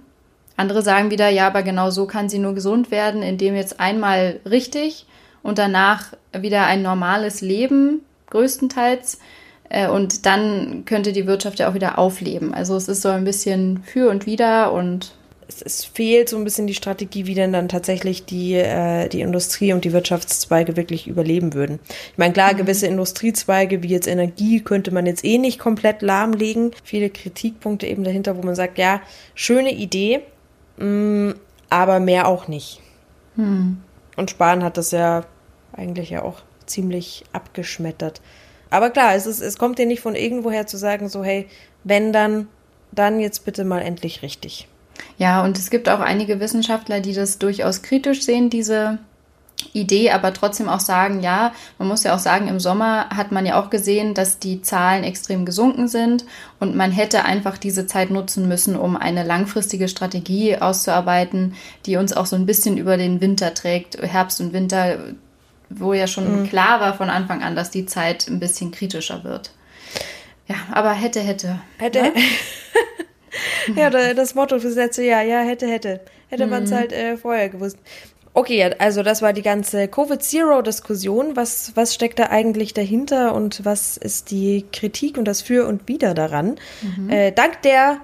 Andere 0.56 0.82
sagen 0.82 1.10
wieder, 1.10 1.30
ja, 1.30 1.48
aber 1.48 1.64
genau 1.64 1.90
so 1.90 2.06
kann 2.06 2.30
sie 2.30 2.40
nur 2.40 2.54
gesund 2.54 2.92
werden, 2.92 3.22
indem 3.22 3.56
jetzt 3.56 3.80
einmal 3.80 4.40
richtig 4.50 5.06
und 5.42 5.58
danach 5.58 6.14
wieder 6.38 6.66
ein 6.66 6.82
normales 6.82 7.42
Leben, 7.42 8.02
größtenteils. 8.30 9.20
Äh, 9.70 9.88
und 9.88 10.26
dann 10.26 10.84
könnte 10.86 11.14
die 11.14 11.28
Wirtschaft 11.28 11.60
ja 11.60 11.70
auch 11.70 11.76
wieder 11.76 11.98
aufleben. 11.98 12.54
Also 12.54 12.76
es 12.76 12.88
ist 12.88 13.02
so 13.02 13.10
ein 13.10 13.24
bisschen 13.24 13.84
für 13.84 14.10
und 14.10 14.26
wider 14.26 14.74
und 14.74 15.14
es, 15.50 15.62
es, 15.64 15.86
fehlt 15.86 16.30
so 16.30 16.38
ein 16.38 16.44
bisschen 16.44 16.68
die 16.68 16.76
Strategie, 16.76 17.26
wie 17.26 17.34
denn 17.34 17.52
dann 17.52 17.68
tatsächlich 17.68 18.26
die, 18.26 18.54
äh, 18.54 19.10
die 19.10 19.22
Industrie 19.22 19.74
und 19.74 19.84
die 19.84 19.92
Wirtschaftszweige 19.92 20.78
wirklich 20.78 21.08
überleben 21.08 21.54
würden. 21.54 21.80
Ich 22.12 22.18
meine, 22.18 22.34
klar, 22.34 22.54
mhm. 22.54 22.58
gewisse 22.58 22.86
Industriezweige 22.88 23.82
wie 23.82 23.88
jetzt 23.88 24.08
Energie 24.08 24.62
könnte 24.62 24.92
man 24.92 25.08
jetzt 25.08 25.26
eh 25.26 25.40
nicht 25.40 25.60
komplett 25.60 26.02
lahmlegen. 26.02 26.72
Viele 26.84 27.10
Kritikpunkte 27.10 27.88
eben 27.88 28.04
dahinter, 28.04 28.38
wo 28.38 28.44
man 28.44 28.56
sagt, 28.56 28.78
ja, 28.78 29.02
schöne 29.34 29.74
Idee, 29.74 30.22
mh, 30.78 30.86
mm, 30.86 31.36
aber 31.70 32.00
mehr 32.00 32.28
auch 32.28 32.48
nicht. 32.48 32.82
Mhm. 33.36 33.78
Und 34.16 34.30
Spahn 34.30 34.64
hat 34.64 34.78
das 34.78 34.92
ja 34.92 35.26
eigentlich 35.74 36.12
ja 36.12 36.24
auch 36.24 36.42
ziemlich 36.68 37.24
abgeschmettert. 37.34 38.22
Aber 38.70 38.92
klar, 38.92 39.16
es, 39.16 39.26
ist, 39.26 39.42
es 39.42 39.58
kommt 39.58 39.80
dir 39.80 39.88
nicht 39.88 40.02
von 40.02 40.14
irgendwoher 40.14 40.68
zu 40.68 40.78
sagen, 40.78 41.10
so, 41.10 41.24
hey, 41.24 41.48
wenn 41.84 42.14
dann, 42.14 42.48
dann 42.92 43.20
jetzt 43.20 43.46
bitte 43.46 43.66
mal 43.66 43.82
endlich 43.82 44.22
richtig. 44.22 44.68
Ja, 45.20 45.44
und 45.44 45.60
es 45.60 45.70
gibt 45.70 45.90
auch 45.90 46.00
einige 46.00 46.40
Wissenschaftler, 46.40 47.02
die 47.02 47.14
das 47.14 47.40
durchaus 47.40 47.82
kritisch 47.82 48.24
sehen, 48.24 48.50
diese 48.50 49.00
Idee, 49.74 50.12
aber 50.12 50.34
trotzdem 50.34 50.70
auch 50.70 50.80
sagen, 50.80 51.22
ja, 51.22 51.52
man 51.78 51.90
muss 51.90 52.06
ja 52.06 52.16
auch 52.16 52.20
sagen, 52.20 52.48
im 52.48 52.62
Sommer 52.62 53.10
hat 53.10 53.34
man 53.34 53.46
ja 53.46 53.62
auch 53.62 53.70
gesehen, 53.70 54.14
dass 54.14 54.40
die 54.40 54.62
Zahlen 54.62 55.04
extrem 55.04 55.46
gesunken 55.46 55.90
sind 55.90 56.24
und 56.62 56.78
man 56.78 56.92
hätte 56.92 57.26
einfach 57.26 57.58
diese 57.58 57.86
Zeit 57.86 58.12
nutzen 58.12 58.48
müssen, 58.48 58.78
um 58.78 58.96
eine 58.96 59.26
langfristige 59.26 59.90
Strategie 59.90 60.58
auszuarbeiten, 60.58 61.56
die 61.86 61.98
uns 61.98 62.14
auch 62.14 62.26
so 62.26 62.38
ein 62.38 62.46
bisschen 62.46 62.78
über 62.78 62.96
den 62.96 63.20
Winter 63.20 63.54
trägt, 63.54 64.02
Herbst 64.02 64.40
und 64.40 64.54
Winter, 64.54 65.00
wo 65.70 65.92
ja 65.92 66.08
schon 66.08 66.44
mhm. 66.44 66.48
klar 66.48 66.80
war 66.80 66.94
von 66.94 67.10
Anfang 67.10 67.44
an, 67.44 67.58
dass 67.58 67.72
die 67.72 67.86
Zeit 67.86 68.30
ein 68.30 68.40
bisschen 68.40 68.72
kritischer 68.72 69.26
wird. 69.26 69.52
Ja, 70.48 70.56
aber 70.72 70.94
hätte, 70.94 71.20
hätte. 71.20 71.60
Hätte. 71.78 72.04
Ne? 72.04 72.14
ja, 73.76 73.90
das 73.90 74.36
Motto 74.36 74.60
fürs 74.60 74.76
letzte 74.76 75.04
Jahr, 75.04 75.24
ja, 75.24 75.40
hätte, 75.40 75.68
hätte. 75.68 76.02
Hätte 76.30 76.46
mhm. 76.46 76.52
man 76.52 76.64
es 76.64 76.72
halt 76.72 76.94
äh, 76.94 77.18
vorher 77.18 77.50
gewusst. 77.50 77.78
Okay, 78.34 78.74
also 78.78 79.02
das 79.04 79.22
war 79.22 79.34
die 79.34 79.42
ganze 79.42 79.88
Covid-Zero-Diskussion. 79.88 81.36
Was, 81.36 81.72
was 81.76 81.94
steckt 81.94 82.20
da 82.20 82.28
eigentlich 82.28 82.74
dahinter 82.74 83.34
und 83.34 83.66
was 83.66 83.98
ist 83.98 84.32
die 84.32 84.66
Kritik 84.72 85.18
und 85.18 85.26
das 85.26 85.42
Für 85.42 85.68
und 85.68 85.88
Wider 85.88 86.14
daran? 86.14 86.56
Mhm. 86.82 87.10
Äh, 87.10 87.32
dank 87.32 87.62
der 87.64 88.00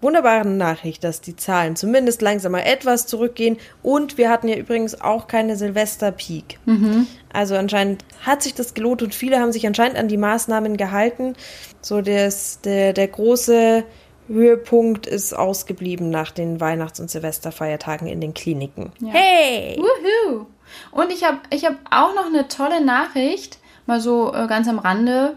wunderbaren 0.00 0.56
Nachricht, 0.56 1.04
dass 1.04 1.20
die 1.20 1.36
Zahlen 1.36 1.76
zumindest 1.76 2.22
langsam 2.22 2.52
mal 2.52 2.60
etwas 2.60 3.06
zurückgehen. 3.06 3.58
Und 3.82 4.18
wir 4.18 4.30
hatten 4.30 4.48
ja 4.48 4.56
übrigens 4.56 5.00
auch 5.00 5.26
keine 5.26 5.56
Silvester-Peak. 5.56 6.58
Mhm. 6.64 7.06
Also 7.32 7.54
anscheinend 7.56 8.04
hat 8.22 8.42
sich 8.42 8.54
das 8.54 8.74
gelohnt 8.74 9.02
und 9.02 9.14
viele 9.14 9.38
haben 9.38 9.52
sich 9.52 9.66
anscheinend 9.66 9.98
an 9.98 10.08
die 10.08 10.16
Maßnahmen 10.16 10.76
gehalten. 10.76 11.34
So 11.80 12.00
des, 12.00 12.60
der, 12.62 12.92
der 12.92 13.08
große 13.08 13.84
Höhepunkt 14.30 15.06
ist 15.06 15.34
ausgeblieben 15.34 16.10
nach 16.10 16.30
den 16.30 16.60
Weihnachts- 16.60 17.00
und 17.00 17.10
Silvesterfeiertagen 17.10 18.06
in 18.06 18.20
den 18.20 18.32
Kliniken. 18.32 18.92
Ja. 19.00 19.10
Hey! 19.12 19.76
Woohoo! 19.78 20.46
Und 20.92 21.10
ich 21.10 21.24
habe 21.24 21.38
ich 21.50 21.64
hab 21.64 21.74
auch 21.90 22.14
noch 22.14 22.26
eine 22.26 22.48
tolle 22.48 22.84
Nachricht, 22.84 23.58
mal 23.86 24.00
so 24.00 24.32
äh, 24.32 24.46
ganz 24.46 24.68
am 24.68 24.78
Rande, 24.78 25.36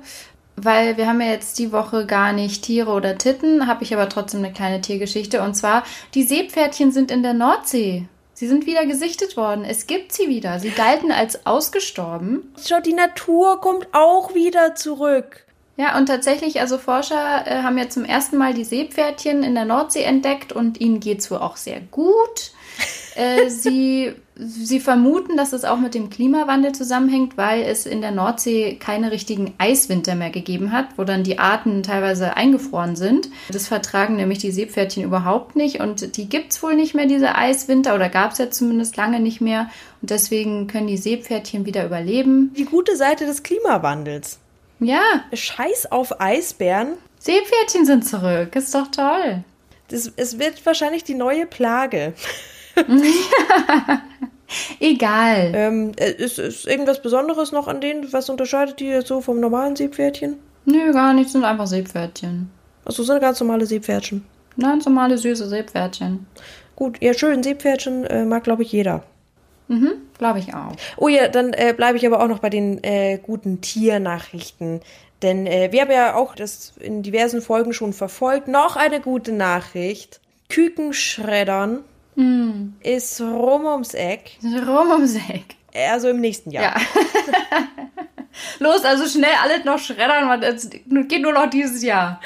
weil 0.55 0.97
wir 0.97 1.07
haben 1.07 1.21
ja 1.21 1.27
jetzt 1.27 1.57
die 1.57 1.71
Woche 1.71 2.05
gar 2.05 2.33
nicht 2.33 2.63
Tiere 2.63 2.91
oder 2.91 3.17
Titten, 3.17 3.65
habe 3.65 3.83
ich 3.83 3.93
aber 3.93 4.09
trotzdem 4.09 4.43
eine 4.43 4.53
kleine 4.53 4.81
Tiergeschichte. 4.81 5.41
Und 5.41 5.55
zwar, 5.55 5.83
die 6.13 6.23
Seepferdchen 6.23 6.91
sind 6.91 7.09
in 7.09 7.23
der 7.23 7.33
Nordsee. 7.33 8.05
Sie 8.35 8.47
sind 8.47 8.65
wieder 8.65 8.85
gesichtet 8.85 9.37
worden. 9.37 9.63
Es 9.63 9.87
gibt 9.87 10.11
sie 10.11 10.27
wieder. 10.27 10.59
Sie 10.59 10.71
galten 10.71 11.11
als 11.11 11.45
ausgestorben. 11.45 12.53
Schau, 12.63 12.79
die 12.79 12.93
Natur 12.93 13.61
kommt 13.61 13.87
auch 13.93 14.33
wieder 14.33 14.75
zurück. 14.75 15.45
Ja, 15.75 15.97
und 15.97 16.05
tatsächlich, 16.05 16.61
also 16.61 16.77
Forscher 16.77 17.47
äh, 17.47 17.63
haben 17.63 17.77
ja 17.79 17.89
zum 17.89 18.05
ersten 18.05 18.37
Mal 18.37 18.53
die 18.53 18.63
Seepferdchen 18.63 19.41
in 19.41 19.55
der 19.55 19.65
Nordsee 19.65 20.03
entdeckt 20.03 20.53
und 20.53 20.79
ihnen 20.79 20.99
geht 20.99 21.19
es 21.19 21.31
wohl 21.31 21.39
auch 21.39 21.57
sehr 21.57 21.79
gut. 21.79 22.51
äh, 23.15 23.49
sie, 23.49 24.13
sie 24.35 24.79
vermuten, 24.79 25.35
dass 25.35 25.51
es 25.51 25.65
auch 25.65 25.79
mit 25.79 25.95
dem 25.95 26.11
Klimawandel 26.11 26.73
zusammenhängt, 26.73 27.37
weil 27.37 27.63
es 27.63 27.87
in 27.87 28.01
der 28.01 28.11
Nordsee 28.11 28.75
keine 28.75 29.11
richtigen 29.11 29.55
Eiswinter 29.57 30.13
mehr 30.13 30.29
gegeben 30.29 30.71
hat, 30.71 30.89
wo 30.95 31.05
dann 31.05 31.23
die 31.23 31.39
Arten 31.39 31.81
teilweise 31.81 32.37
eingefroren 32.37 32.95
sind. 32.95 33.29
Das 33.49 33.67
vertragen 33.67 34.15
nämlich 34.15 34.37
die 34.37 34.51
Seepferdchen 34.51 35.03
überhaupt 35.03 35.55
nicht 35.55 35.79
und 35.79 36.17
die 36.17 36.29
gibt 36.29 36.51
es 36.51 36.61
wohl 36.61 36.75
nicht 36.75 36.93
mehr, 36.93 37.07
diese 37.07 37.33
Eiswinter, 37.33 37.95
oder 37.95 38.09
gab 38.09 38.33
es 38.33 38.37
ja 38.37 38.51
zumindest 38.51 38.95
lange 38.95 39.19
nicht 39.19 39.41
mehr. 39.41 39.71
Und 40.03 40.11
deswegen 40.11 40.67
können 40.67 40.87
die 40.87 40.97
Seepferdchen 40.97 41.65
wieder 41.65 41.83
überleben. 41.83 42.53
Die 42.55 42.65
gute 42.65 42.95
Seite 42.95 43.25
des 43.25 43.41
Klimawandels. 43.41 44.39
Ja. 44.79 45.01
Scheiß 45.31 45.91
auf 45.91 46.19
Eisbären. 46.19 46.97
Seepferdchen 47.19 47.85
sind 47.85 48.05
zurück. 48.05 48.55
Ist 48.55 48.75
doch 48.75 48.87
toll. 48.87 49.43
Das, 49.87 50.11
es 50.15 50.39
wird 50.39 50.65
wahrscheinlich 50.65 51.03
die 51.03 51.13
neue 51.13 51.45
Plage. 51.45 52.13
Egal. 54.79 55.51
Ähm, 55.55 55.91
äh, 55.97 56.11
ist, 56.11 56.39
ist 56.39 56.67
irgendwas 56.67 57.01
Besonderes 57.01 57.51
noch 57.51 57.67
an 57.67 57.81
denen? 57.81 58.11
Was 58.11 58.29
unterscheidet 58.29 58.79
die 58.79 58.87
jetzt 58.87 59.07
so 59.07 59.21
vom 59.21 59.39
normalen 59.39 59.75
Seepferdchen? 59.75 60.37
Nö, 60.65 60.91
gar 60.91 61.13
nichts. 61.13 61.33
Sind 61.33 61.43
einfach 61.43 61.67
Seepferdchen. 61.67 62.49
Achso, 62.85 63.03
sind 63.03 63.21
ganz 63.21 63.39
normale 63.39 63.65
Seepferdchen. 63.65 64.25
Ganz 64.59 64.85
normale, 64.85 65.17
süße 65.17 65.47
Seepferdchen. 65.47 66.27
Gut, 66.75 67.01
ja, 67.01 67.13
schön. 67.13 67.43
Seepferdchen 67.43 68.05
äh, 68.05 68.25
mag, 68.25 68.43
glaube 68.43 68.63
ich, 68.63 68.71
jeder. 68.71 69.03
Mhm, 69.67 69.93
glaube 70.17 70.39
ich 70.39 70.53
auch. 70.53 70.73
Oh 70.97 71.07
ja, 71.07 71.27
dann 71.27 71.53
äh, 71.53 71.73
bleibe 71.75 71.97
ich 71.97 72.05
aber 72.05 72.21
auch 72.21 72.27
noch 72.27 72.39
bei 72.39 72.49
den 72.49 72.83
äh, 72.83 73.19
guten 73.21 73.61
Tiernachrichten. 73.61 74.81
Denn 75.21 75.47
äh, 75.47 75.71
wir 75.71 75.81
haben 75.81 75.91
ja 75.91 76.15
auch 76.15 76.35
das 76.35 76.73
in 76.79 77.01
diversen 77.01 77.41
Folgen 77.41 77.73
schon 77.73 77.93
verfolgt. 77.93 78.47
Noch 78.47 78.75
eine 78.75 78.99
gute 78.99 79.31
Nachricht. 79.31 80.19
Kükenschreddern 80.49 81.83
mm. 82.15 82.73
ist 82.81 83.21
rum 83.21 83.65
ums 83.65 83.93
Eck. 83.93 84.37
Rum 84.43 84.91
ums 84.91 85.15
Eck. 85.15 85.55
Also 85.73 86.09
im 86.09 86.19
nächsten 86.19 86.51
Jahr. 86.51 86.63
Ja. 86.63 86.75
Los, 88.59 88.83
also 88.83 89.07
schnell 89.07 89.33
alles 89.41 89.63
noch 89.63 89.79
schreddern, 89.79 90.27
weil 90.27 90.43
es 90.43 90.69
geht 90.69 91.21
nur 91.21 91.33
noch 91.33 91.49
dieses 91.49 91.83
Jahr. 91.83 92.19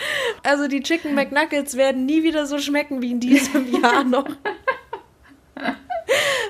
Also 0.44 0.68
die 0.68 0.82
Chicken 0.82 1.16
McNuggets 1.16 1.76
werden 1.76 2.06
nie 2.06 2.24
wieder 2.24 2.46
so 2.46 2.60
schmecken 2.60 3.02
wie 3.02 3.12
in 3.12 3.20
diesem 3.20 3.82
Jahr 3.82 4.04
noch. 4.04 4.28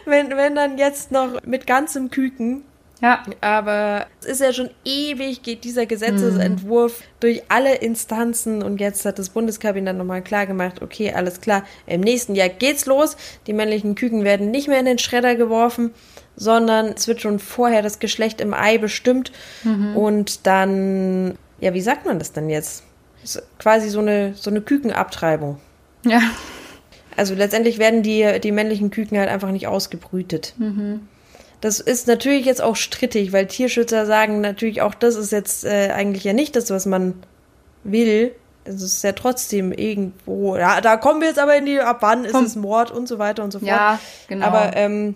Wenn, 0.08 0.30
wenn 0.30 0.56
dann 0.56 0.78
jetzt 0.78 1.12
noch 1.12 1.44
mit 1.46 1.68
ganzem 1.68 2.10
Küken. 2.10 2.64
Ja. 3.00 3.24
Aber 3.42 4.08
es 4.22 4.26
ist 4.26 4.42
ja 4.42 4.54
schon 4.54 4.72
ewig, 4.84 5.44
geht 5.44 5.64
dieser 5.64 5.86
Gesetzesentwurf 5.86 7.00
mhm. 7.00 7.04
durch 7.20 7.44
alle 7.48 7.76
Instanzen 7.76 8.64
und 8.64 8.80
jetzt 8.80 9.06
hat 9.06 9.20
das 9.20 9.30
Bundeskabinett 9.30 9.96
nochmal 9.96 10.24
klar 10.24 10.48
gemacht, 10.48 10.82
okay, 10.82 11.14
alles 11.14 11.40
klar, 11.40 11.64
im 11.86 12.02
nächsten 12.02 12.34
Jahr 12.34 12.50
geht's 12.50 12.88
los. 12.88 13.16
Die 13.46 13.54
männlichen 13.54 13.94
Küken 13.94 14.24
werden 14.24 14.50
nicht 14.50 14.68
mehr 14.68 14.80
in 14.80 14.86
den 14.86 14.98
Schredder 14.98 15.36
geworfen 15.36 15.92
sondern 16.38 16.94
es 16.96 17.08
wird 17.08 17.20
schon 17.20 17.40
vorher 17.40 17.82
das 17.82 18.00
Geschlecht 18.00 18.40
im 18.40 18.54
Ei 18.54 18.78
bestimmt 18.78 19.32
mhm. 19.64 19.98
und 19.98 20.46
dann, 20.48 21.38
ja, 21.60 21.74
wie 21.74 21.82
sagt 21.82 22.06
man 22.06 22.20
das 22.20 22.32
denn 22.32 22.50
jetzt? 22.50 22.84
Quasi 23.60 23.90
so 23.90 24.00
eine, 24.00 24.36
so 24.36 24.50
eine 24.50 24.62
Kükenabtreibung. 24.62 25.60
Ja. 26.06 26.22
Also 27.18 27.36
letztendlich 27.36 27.78
werden 27.78 28.04
die, 28.04 28.40
die 28.42 28.52
männlichen 28.52 28.92
Küken 28.92 29.18
halt 29.18 29.30
einfach 29.30 29.52
nicht 29.52 29.68
ausgebrütet. 29.68 30.54
Mhm. 30.58 31.08
Das 31.60 31.80
ist 31.80 32.08
natürlich 32.08 32.46
jetzt 32.46 32.62
auch 32.62 32.76
strittig, 32.76 33.34
weil 33.34 33.48
Tierschützer 33.48 34.06
sagen 34.06 34.42
natürlich 34.42 34.82
auch, 34.82 34.94
das 34.94 35.16
ist 35.16 35.32
jetzt 35.32 35.66
äh, 35.66 35.90
eigentlich 35.92 36.24
ja 36.24 36.34
nicht 36.34 36.56
das, 36.56 36.70
was 36.70 36.86
man 36.86 37.16
will. 37.84 38.34
Es 38.64 38.82
ist 38.82 39.04
ja 39.04 39.14
trotzdem 39.14 39.72
irgendwo, 39.72 40.56
ja, 40.56 40.82
da 40.82 40.98
kommen 40.98 41.22
wir 41.22 41.30
jetzt 41.30 41.40
aber 41.40 41.58
in 41.58 41.66
die, 41.66 41.80
ab 41.80 41.98
wann 42.02 42.26
ist 42.26 42.36
es 42.36 42.56
Mord 42.56 42.92
und 42.92 43.08
so 43.08 43.18
weiter 43.18 43.44
und 43.44 43.52
so 43.52 43.60
fort. 43.60 43.70
Ja, 43.70 44.00
genau. 44.28 44.46
Aber 44.46 44.76
ähm, 44.76 45.16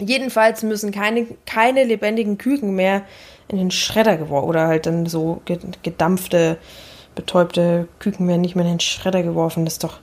Jedenfalls 0.00 0.62
müssen 0.62 0.92
keine, 0.92 1.26
keine 1.44 1.82
lebendigen 1.82 2.38
Küken 2.38 2.74
mehr 2.74 3.02
in 3.48 3.58
den 3.58 3.70
Schredder 3.72 4.16
geworfen 4.16 4.48
oder 4.48 4.68
halt 4.68 4.86
dann 4.86 5.06
so 5.06 5.42
gedampfte, 5.82 6.58
betäubte 7.16 7.88
Küken 7.98 8.28
werden 8.28 8.42
nicht 8.42 8.54
mehr 8.54 8.64
in 8.64 8.74
den 8.74 8.80
Schredder 8.80 9.24
geworfen. 9.24 9.64
Das 9.64 9.74
ist 9.74 9.84
doch, 9.84 9.98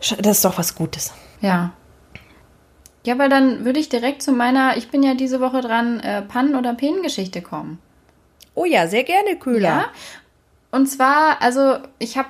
das 0.00 0.36
ist 0.36 0.44
doch 0.44 0.58
was 0.58 0.74
Gutes. 0.74 1.12
Ja. 1.40 1.72
Ja, 3.04 3.18
weil 3.18 3.28
dann 3.28 3.64
würde 3.64 3.78
ich 3.78 3.88
direkt 3.88 4.22
zu 4.22 4.32
meiner, 4.32 4.76
ich 4.76 4.88
bin 4.90 5.02
ja 5.02 5.14
diese 5.14 5.40
Woche 5.40 5.60
dran, 5.60 6.00
äh, 6.00 6.22
Pannen- 6.22 6.56
oder 6.56 6.74
Penengeschichte 6.74 7.40
kommen. 7.40 7.78
Oh 8.54 8.64
ja, 8.64 8.88
sehr 8.88 9.04
gerne, 9.04 9.36
Köhler. 9.36 9.68
Ja. 9.68 9.86
Und 10.72 10.86
zwar, 10.86 11.40
also 11.40 11.78
ich 11.98 12.18
habe 12.18 12.28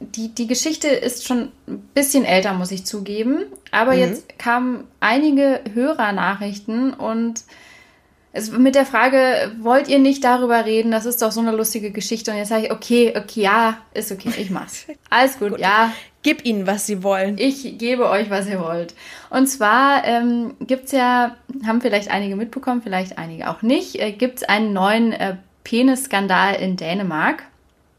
die, 0.00 0.34
die 0.34 0.46
Geschichte 0.46 0.88
ist 0.88 1.26
schon 1.26 1.52
ein 1.66 1.80
bisschen 1.94 2.24
älter, 2.24 2.52
muss 2.52 2.70
ich 2.70 2.84
zugeben. 2.84 3.44
Aber 3.70 3.92
mhm. 3.92 3.98
jetzt 4.00 4.38
kamen 4.38 4.84
einige 5.00 5.60
Hörernachrichten 5.72 6.94
und 6.94 7.44
es, 8.38 8.50
mit 8.50 8.74
der 8.74 8.86
Frage, 8.86 9.52
wollt 9.60 9.88
ihr 9.88 9.98
nicht 9.98 10.24
darüber 10.24 10.64
reden? 10.64 10.90
Das 10.90 11.06
ist 11.06 11.20
doch 11.20 11.32
so 11.32 11.40
eine 11.40 11.52
lustige 11.52 11.90
Geschichte. 11.90 12.30
Und 12.30 12.38
jetzt 12.38 12.48
sage 12.48 12.66
ich, 12.66 12.72
okay, 12.72 13.14
okay, 13.16 13.42
ja, 13.42 13.78
ist 13.94 14.12
okay, 14.12 14.30
ich 14.36 14.50
mach's. 14.50 14.86
Alles 15.10 15.38
gut, 15.38 15.50
gut. 15.50 15.60
ja. 15.60 15.92
Gib 16.22 16.44
ihnen, 16.44 16.66
was 16.66 16.86
sie 16.86 17.04
wollen. 17.04 17.38
Ich 17.38 17.78
gebe 17.78 18.10
euch, 18.10 18.28
was 18.28 18.48
ihr 18.48 18.60
wollt. 18.60 18.94
Und 19.30 19.46
zwar 19.46 20.04
ähm, 20.04 20.54
gibt's 20.60 20.90
ja, 20.90 21.36
haben 21.64 21.80
vielleicht 21.80 22.10
einige 22.10 22.34
mitbekommen, 22.34 22.82
vielleicht 22.82 23.18
einige 23.18 23.48
auch 23.48 23.62
nicht, 23.62 24.00
äh, 24.00 24.10
gibt's 24.10 24.42
einen 24.42 24.72
neuen 24.72 25.12
äh, 25.12 25.36
Penisskandal 25.62 26.56
in 26.56 26.76
Dänemark 26.76 27.44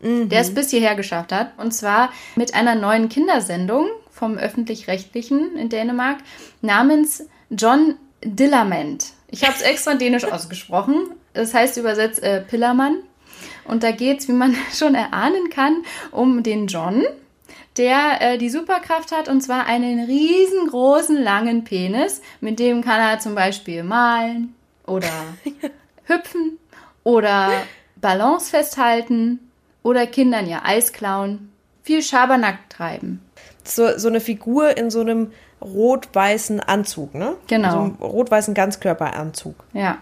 mhm. 0.01 0.29
der 0.29 0.41
es 0.41 0.53
bis 0.53 0.69
hierher 0.69 0.95
geschafft 0.95 1.31
hat. 1.31 1.51
Und 1.57 1.71
zwar 1.73 2.11
mit 2.35 2.53
einer 2.53 2.75
neuen 2.75 3.09
Kindersendung 3.09 3.87
vom 4.11 4.37
öffentlich-rechtlichen 4.37 5.55
in 5.55 5.69
Dänemark 5.69 6.17
namens 6.61 7.27
John 7.49 7.95
Dillament. 8.23 9.13
Ich 9.31 9.43
habe 9.43 9.53
es 9.55 9.61
extra 9.61 9.95
dänisch 9.95 10.25
ausgesprochen. 10.25 11.11
Das 11.33 11.53
heißt 11.53 11.77
übersetzt 11.77 12.21
äh, 12.23 12.41
Pillermann. 12.41 12.97
Und 13.65 13.83
da 13.83 13.91
geht 13.91 14.19
es, 14.19 14.27
wie 14.27 14.33
man 14.33 14.55
schon 14.73 14.95
erahnen 14.95 15.49
kann, 15.49 15.83
um 16.11 16.43
den 16.43 16.67
John, 16.67 17.05
der 17.77 18.21
äh, 18.21 18.37
die 18.37 18.49
Superkraft 18.49 19.11
hat 19.11 19.29
und 19.29 19.41
zwar 19.41 19.65
einen 19.67 20.05
riesengroßen 20.05 21.21
langen 21.21 21.63
Penis. 21.63 22.21
Mit 22.41 22.59
dem 22.59 22.83
kann 22.83 22.99
er 22.99 23.19
zum 23.19 23.35
Beispiel 23.35 23.83
malen 23.83 24.55
oder 24.85 25.11
hüpfen 26.05 26.57
oder 27.03 27.51
Balance 27.95 28.49
festhalten 28.49 29.39
oder 29.83 30.07
Kindern 30.07 30.47
ihr 30.47 30.65
Eis 30.65 30.91
klauen, 30.91 31.51
viel 31.83 32.01
Schabernack 32.01 32.69
treiben. 32.69 33.21
So, 33.63 33.97
so 33.97 34.07
eine 34.07 34.19
Figur 34.19 34.77
in 34.77 34.89
so 34.89 35.01
einem 35.01 35.31
rot-weißen 35.61 36.59
Anzug, 36.59 37.15
ne? 37.15 37.35
Genau. 37.47 37.71
So 37.71 37.77
einem 37.77 37.95
rot-weißen 38.01 38.53
Ganzkörperanzug. 38.53 39.55
Ja. 39.73 39.97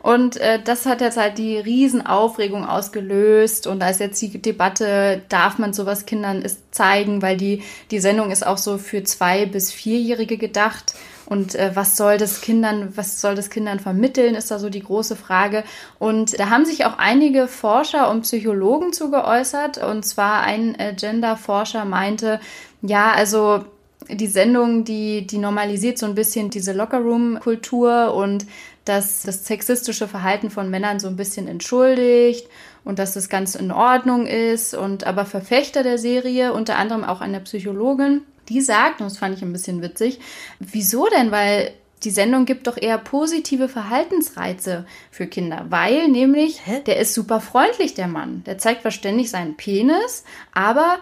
Und 0.00 0.38
äh, 0.38 0.60
das 0.62 0.86
hat 0.86 1.00
jetzt 1.00 1.18
halt 1.18 1.38
die 1.38 1.58
Riesenaufregung 1.58 2.66
ausgelöst. 2.66 3.66
Und 3.66 3.80
da 3.80 3.90
ist 3.90 4.00
jetzt 4.00 4.20
die 4.22 4.40
Debatte, 4.40 5.22
darf 5.28 5.58
man 5.58 5.72
sowas 5.72 6.06
Kindern 6.06 6.42
zeigen, 6.70 7.20
weil 7.22 7.36
die, 7.36 7.62
die 7.90 8.00
Sendung 8.00 8.30
ist 8.30 8.46
auch 8.46 8.58
so 8.58 8.78
für 8.78 9.04
zwei- 9.04 9.46
bis 9.46 9.72
vierjährige 9.72 10.38
gedacht. 10.38 10.94
Und 11.26 11.54
äh, 11.54 11.72
was 11.74 11.98
soll 11.98 12.16
das 12.16 12.40
Kindern, 12.40 12.96
was 12.96 13.20
soll 13.20 13.34
das 13.34 13.50
Kindern 13.50 13.80
vermitteln, 13.80 14.34
ist 14.34 14.50
da 14.50 14.58
so 14.58 14.70
die 14.70 14.82
große 14.82 15.16
Frage. 15.16 15.62
Und 15.98 16.38
da 16.40 16.48
haben 16.48 16.64
sich 16.64 16.86
auch 16.86 16.96
einige 16.96 17.46
Forscher 17.48 18.10
und 18.10 18.22
Psychologen 18.22 18.94
zu 18.94 19.10
geäußert. 19.10 19.76
Und 19.76 20.04
zwar 20.04 20.42
ein 20.42 20.78
äh, 20.78 20.94
Gender-Forscher 20.94 21.84
meinte, 21.84 22.40
ja, 22.80 23.12
also 23.12 23.64
die 24.10 24.26
Sendung, 24.26 24.84
die, 24.84 25.26
die 25.26 25.38
normalisiert 25.38 25.98
so 25.98 26.06
ein 26.06 26.14
bisschen 26.14 26.50
diese 26.50 26.72
Lockerroom-Kultur 26.72 28.14
und 28.14 28.46
dass 28.84 29.22
das 29.22 29.44
sexistische 29.44 30.08
Verhalten 30.08 30.50
von 30.50 30.70
Männern 30.70 30.98
so 30.98 31.08
ein 31.08 31.16
bisschen 31.16 31.46
entschuldigt 31.46 32.48
und 32.84 32.98
dass 32.98 33.12
das 33.12 33.28
ganz 33.28 33.54
in 33.54 33.70
Ordnung 33.70 34.26
ist. 34.26 34.74
Und 34.74 35.04
aber 35.04 35.26
Verfechter 35.26 35.82
der 35.82 35.98
Serie, 35.98 36.52
unter 36.52 36.76
anderem 36.76 37.04
auch 37.04 37.20
eine 37.20 37.40
Psychologin, 37.40 38.22
die 38.48 38.62
sagt, 38.62 39.00
und 39.00 39.10
das 39.10 39.18
fand 39.18 39.36
ich 39.36 39.42
ein 39.42 39.52
bisschen 39.52 39.82
witzig, 39.82 40.20
wieso 40.58 41.06
denn? 41.06 41.30
Weil 41.30 41.72
die 42.04 42.10
Sendung 42.10 42.44
gibt 42.44 42.66
doch 42.66 42.76
eher 42.76 42.96
positive 42.96 43.68
Verhaltensreize 43.68 44.86
für 45.10 45.26
Kinder, 45.26 45.66
weil 45.68 46.08
nämlich 46.08 46.64
Hä? 46.64 46.80
der 46.86 46.98
ist 46.98 47.12
super 47.12 47.40
freundlich, 47.40 47.94
der 47.94 48.06
Mann. 48.06 48.42
Der 48.46 48.56
zeigt 48.56 48.82
verständlich 48.82 49.30
seinen 49.30 49.56
Penis, 49.56 50.24
aber 50.52 50.98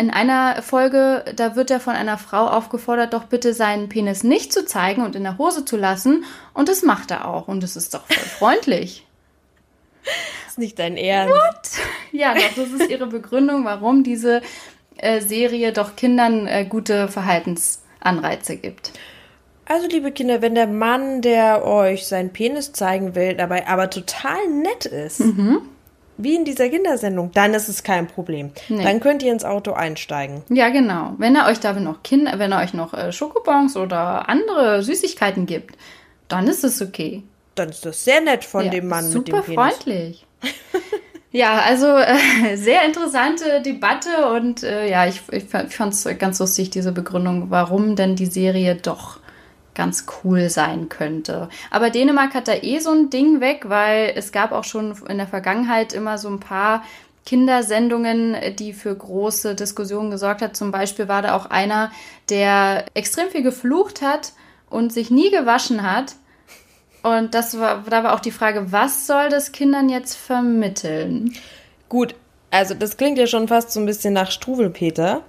in 0.00 0.10
einer 0.10 0.62
Folge, 0.62 1.26
da 1.36 1.56
wird 1.56 1.70
er 1.70 1.78
von 1.78 1.94
einer 1.94 2.16
Frau 2.16 2.46
aufgefordert, 2.46 3.12
doch 3.12 3.24
bitte 3.24 3.52
seinen 3.52 3.90
Penis 3.90 4.24
nicht 4.24 4.50
zu 4.50 4.64
zeigen 4.64 5.02
und 5.04 5.14
in 5.14 5.24
der 5.24 5.36
Hose 5.36 5.66
zu 5.66 5.76
lassen. 5.76 6.24
Und 6.54 6.70
das 6.70 6.82
macht 6.82 7.10
er 7.10 7.28
auch. 7.28 7.48
Und 7.48 7.62
es 7.62 7.76
ist 7.76 7.92
doch 7.92 8.06
voll 8.06 8.16
freundlich. 8.38 9.06
Das 10.02 10.52
ist 10.52 10.58
nicht 10.58 10.78
dein 10.78 10.96
Ernst. 10.96 11.34
What? 11.34 11.86
Ja, 12.12 12.32
doch, 12.32 12.54
das 12.56 12.80
ist 12.80 12.90
ihre 12.90 13.08
Begründung, 13.08 13.66
warum 13.66 14.02
diese 14.02 14.40
äh, 14.96 15.20
Serie 15.20 15.74
doch 15.74 15.96
Kindern 15.96 16.46
äh, 16.46 16.64
gute 16.64 17.08
Verhaltensanreize 17.08 18.56
gibt. 18.56 18.92
Also, 19.66 19.86
liebe 19.86 20.12
Kinder, 20.12 20.40
wenn 20.40 20.54
der 20.54 20.66
Mann, 20.66 21.20
der 21.20 21.64
euch 21.66 22.06
seinen 22.06 22.32
Penis 22.32 22.72
zeigen 22.72 23.14
will, 23.14 23.34
dabei 23.34 23.68
aber 23.68 23.90
total 23.90 24.48
nett 24.48 24.86
ist, 24.86 25.20
mhm. 25.20 25.60
Wie 26.22 26.36
in 26.36 26.44
dieser 26.44 26.68
Kindersendung, 26.68 27.30
dann 27.32 27.54
ist 27.54 27.68
es 27.68 27.82
kein 27.82 28.06
Problem. 28.06 28.50
Nee. 28.68 28.84
Dann 28.84 29.00
könnt 29.00 29.22
ihr 29.22 29.32
ins 29.32 29.44
Auto 29.44 29.72
einsteigen. 29.72 30.42
Ja, 30.48 30.68
genau. 30.68 31.14
Wenn 31.18 31.36
er 31.36 31.46
euch 31.46 31.60
dafür 31.60 31.82
noch 31.82 32.02
Kinder, 32.02 32.38
wenn 32.38 32.52
er 32.52 32.60
euch 32.60 32.74
noch 32.74 32.94
äh, 32.94 33.12
Schokobons 33.12 33.76
oder 33.76 34.28
andere 34.28 34.82
Süßigkeiten 34.82 35.46
gibt, 35.46 35.76
dann 36.28 36.46
ist 36.46 36.64
es 36.64 36.80
okay. 36.80 37.22
Dann 37.54 37.70
ist 37.70 37.84
das 37.84 38.04
sehr 38.04 38.20
nett 38.20 38.44
von 38.44 38.64
ja, 38.66 38.70
dem 38.70 38.88
Mann 38.88 39.12
mit 39.12 39.14
dem 39.14 39.24
Penis. 39.24 39.46
Super 39.46 39.54
freundlich. 39.54 40.26
Ja, 41.32 41.60
also 41.60 41.86
äh, 41.86 42.56
sehr 42.56 42.84
interessante 42.84 43.62
Debatte 43.62 44.32
und 44.34 44.64
äh, 44.64 44.90
ja, 44.90 45.06
ich, 45.06 45.22
ich 45.30 45.44
fand 45.44 45.92
es 45.92 46.08
ganz 46.18 46.40
lustig, 46.40 46.70
diese 46.70 46.90
Begründung, 46.90 47.50
warum 47.50 47.94
denn 47.94 48.16
die 48.16 48.26
Serie 48.26 48.74
doch 48.74 49.19
ganz 49.74 50.06
cool 50.22 50.48
sein 50.48 50.88
könnte. 50.88 51.48
Aber 51.70 51.90
Dänemark 51.90 52.34
hat 52.34 52.48
da 52.48 52.54
eh 52.54 52.78
so 52.78 52.90
ein 52.90 53.10
Ding 53.10 53.40
weg, 53.40 53.64
weil 53.68 54.12
es 54.16 54.32
gab 54.32 54.52
auch 54.52 54.64
schon 54.64 54.96
in 55.08 55.18
der 55.18 55.26
Vergangenheit 55.26 55.92
immer 55.92 56.18
so 56.18 56.28
ein 56.28 56.40
paar 56.40 56.84
Kindersendungen, 57.26 58.36
die 58.56 58.72
für 58.72 58.94
große 58.94 59.54
Diskussionen 59.54 60.10
gesorgt 60.10 60.42
hat. 60.42 60.56
Zum 60.56 60.72
Beispiel 60.72 61.08
war 61.08 61.22
da 61.22 61.36
auch 61.36 61.46
einer, 61.46 61.92
der 62.28 62.86
extrem 62.94 63.28
viel 63.30 63.42
geflucht 63.42 64.02
hat 64.02 64.32
und 64.68 64.92
sich 64.92 65.10
nie 65.10 65.30
gewaschen 65.30 65.82
hat 65.82 66.16
und 67.02 67.34
das 67.34 67.58
war, 67.58 67.84
da 67.88 68.04
war 68.04 68.14
auch 68.14 68.20
die 68.20 68.30
Frage, 68.30 68.72
was 68.72 69.06
soll 69.06 69.28
das 69.30 69.52
Kindern 69.52 69.88
jetzt 69.88 70.16
vermitteln? 70.16 71.34
Gut, 71.88 72.14
also 72.50 72.74
das 72.74 72.96
klingt 72.96 73.18
ja 73.18 73.26
schon 73.26 73.48
fast 73.48 73.72
so 73.72 73.80
ein 73.80 73.86
bisschen 73.86 74.12
nach 74.12 74.30
Struwelpeter. 74.30 75.22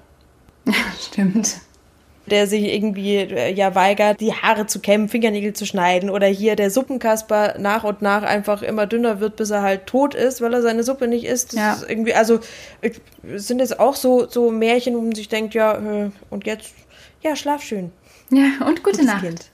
Stimmt. 0.99 1.57
Der 2.31 2.47
sich 2.47 2.63
irgendwie 2.73 3.17
äh, 3.17 3.53
ja 3.53 3.75
weigert, 3.75 4.19
die 4.19 4.33
Haare 4.33 4.65
zu 4.65 4.79
kämmen, 4.79 5.09
Fingernägel 5.09 5.53
zu 5.53 5.65
schneiden 5.65 6.09
oder 6.09 6.27
hier 6.27 6.55
der 6.55 6.71
Suppenkasper 6.71 7.55
nach 7.59 7.83
und 7.83 8.01
nach 8.01 8.23
einfach 8.23 8.61
immer 8.61 8.87
dünner 8.87 9.19
wird, 9.19 9.35
bis 9.35 9.49
er 9.51 9.61
halt 9.61 9.85
tot 9.87 10.15
ist, 10.15 10.41
weil 10.41 10.53
er 10.53 10.61
seine 10.61 10.83
Suppe 10.83 11.07
nicht 11.07 11.25
isst. 11.25 11.53
Das 11.53 11.59
Ja. 11.59 11.73
ist 11.73 11.89
irgendwie, 11.89 12.13
also 12.13 12.39
sind 13.35 13.61
es 13.61 13.77
auch 13.77 13.95
so, 13.95 14.27
so 14.27 14.49
Märchen, 14.49 14.95
wo 14.95 15.01
man 15.01 15.13
sich 15.13 15.29
denkt, 15.29 15.53
ja, 15.53 15.75
äh, 15.77 16.09
und 16.29 16.45
jetzt, 16.47 16.73
ja, 17.21 17.35
schlaf 17.35 17.61
schön. 17.61 17.91
Ja, 18.31 18.65
und 18.65 18.83
gute 18.83 18.97
Gutes 18.99 19.05
Nacht. 19.05 19.21
Kind. 19.23 19.45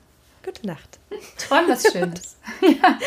Gute 0.46 0.66
Nacht. 0.68 1.00
Träum 1.38 1.66
was 1.68 1.92
Schönes. 1.92 2.38
ja. 2.62 2.98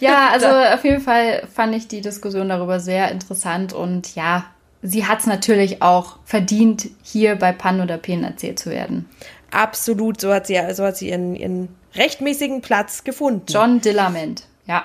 ja, 0.00 0.28
also 0.28 0.46
auf 0.46 0.84
jeden 0.84 1.00
Fall 1.02 1.46
fand 1.52 1.74
ich 1.74 1.88
die 1.88 2.00
Diskussion 2.00 2.48
darüber 2.48 2.80
sehr 2.80 3.10
interessant 3.10 3.72
und 3.72 4.14
ja, 4.14 4.46
sie 4.82 5.06
hat 5.06 5.20
es 5.20 5.26
natürlich 5.26 5.82
auch 5.82 6.18
verdient, 6.24 6.88
hier 7.02 7.36
bei 7.36 7.52
Pan 7.52 7.80
oder 7.80 7.98
Pen 7.98 8.24
erzählt 8.24 8.58
zu 8.58 8.70
werden. 8.70 9.08
Absolut, 9.50 10.20
so 10.20 10.32
hat 10.32 10.46
sie, 10.46 10.60
so 10.72 10.84
hat 10.84 10.96
sie 10.96 11.08
ihren, 11.08 11.34
ihren 11.34 11.68
rechtmäßigen 11.94 12.60
Platz 12.60 13.04
gefunden. 13.04 13.46
John 13.48 13.80
Dillament, 13.80 14.44
ja. 14.66 14.84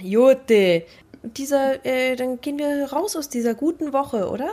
Jute. 0.00 0.84
Dieser, 1.22 1.84
äh, 1.84 2.16
dann 2.16 2.40
gehen 2.40 2.58
wir 2.58 2.90
raus 2.90 3.14
aus 3.14 3.28
dieser 3.28 3.54
guten 3.54 3.92
Woche, 3.92 4.30
oder? 4.30 4.48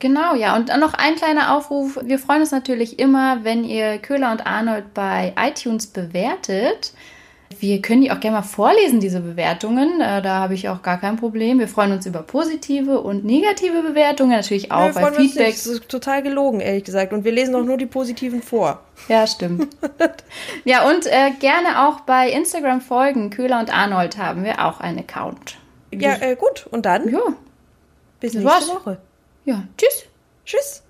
Genau, 0.00 0.34
ja. 0.34 0.56
Und 0.56 0.68
dann 0.68 0.80
noch 0.80 0.94
ein 0.94 1.14
kleiner 1.14 1.56
Aufruf. 1.56 1.98
Wir 2.02 2.18
freuen 2.18 2.40
uns 2.40 2.50
natürlich 2.50 2.98
immer, 2.98 3.44
wenn 3.44 3.64
ihr 3.64 3.98
Köhler 3.98 4.32
und 4.32 4.46
Arnold 4.46 4.92
bei 4.92 5.34
iTunes 5.38 5.86
bewertet. 5.86 6.92
Wir 7.58 7.82
können 7.82 8.02
die 8.02 8.10
auch 8.12 8.20
gerne 8.20 8.38
mal 8.38 8.42
vorlesen, 8.42 9.00
diese 9.00 9.20
Bewertungen. 9.20 10.00
Äh, 10.00 10.22
Da 10.22 10.38
habe 10.38 10.54
ich 10.54 10.68
auch 10.68 10.82
gar 10.82 10.98
kein 11.00 11.16
Problem. 11.16 11.58
Wir 11.58 11.68
freuen 11.68 11.92
uns 11.92 12.06
über 12.06 12.22
positive 12.22 13.00
und 13.00 13.24
negative 13.24 13.82
Bewertungen, 13.82 14.30
natürlich 14.30 14.70
auch 14.70 14.86
wir 14.86 14.92
bei 14.94 15.00
freuen 15.00 15.14
uns 15.14 15.18
nicht. 15.18 15.32
Feedback. 15.34 15.54
Das 15.54 15.66
ist 15.66 15.88
total 15.88 16.22
gelogen, 16.22 16.60
ehrlich 16.60 16.84
gesagt. 16.84 17.12
Und 17.12 17.24
wir 17.24 17.32
lesen 17.32 17.54
auch 17.56 17.64
nur 17.64 17.76
die 17.76 17.86
positiven 17.86 18.40
vor. 18.40 18.80
Ja, 19.08 19.26
stimmt. 19.26 19.66
ja, 20.64 20.88
und 20.88 21.06
äh, 21.06 21.32
gerne 21.40 21.86
auch 21.88 22.00
bei 22.00 22.30
Instagram 22.30 22.80
folgen. 22.80 23.30
Köhler 23.30 23.58
und 23.58 23.74
Arnold 23.76 24.16
haben 24.16 24.44
wir 24.44 24.64
auch 24.64 24.80
einen 24.80 25.00
Account. 25.00 25.58
Ja, 25.92 26.14
äh, 26.20 26.36
gut. 26.36 26.66
Und 26.70 26.86
dann 26.86 27.08
Ja, 27.08 27.20
bis 28.20 28.34
nächste. 28.34 28.68
Woche. 28.68 28.98
ja. 29.44 29.64
Tschüss. 29.76 30.04
Tschüss. 30.44 30.82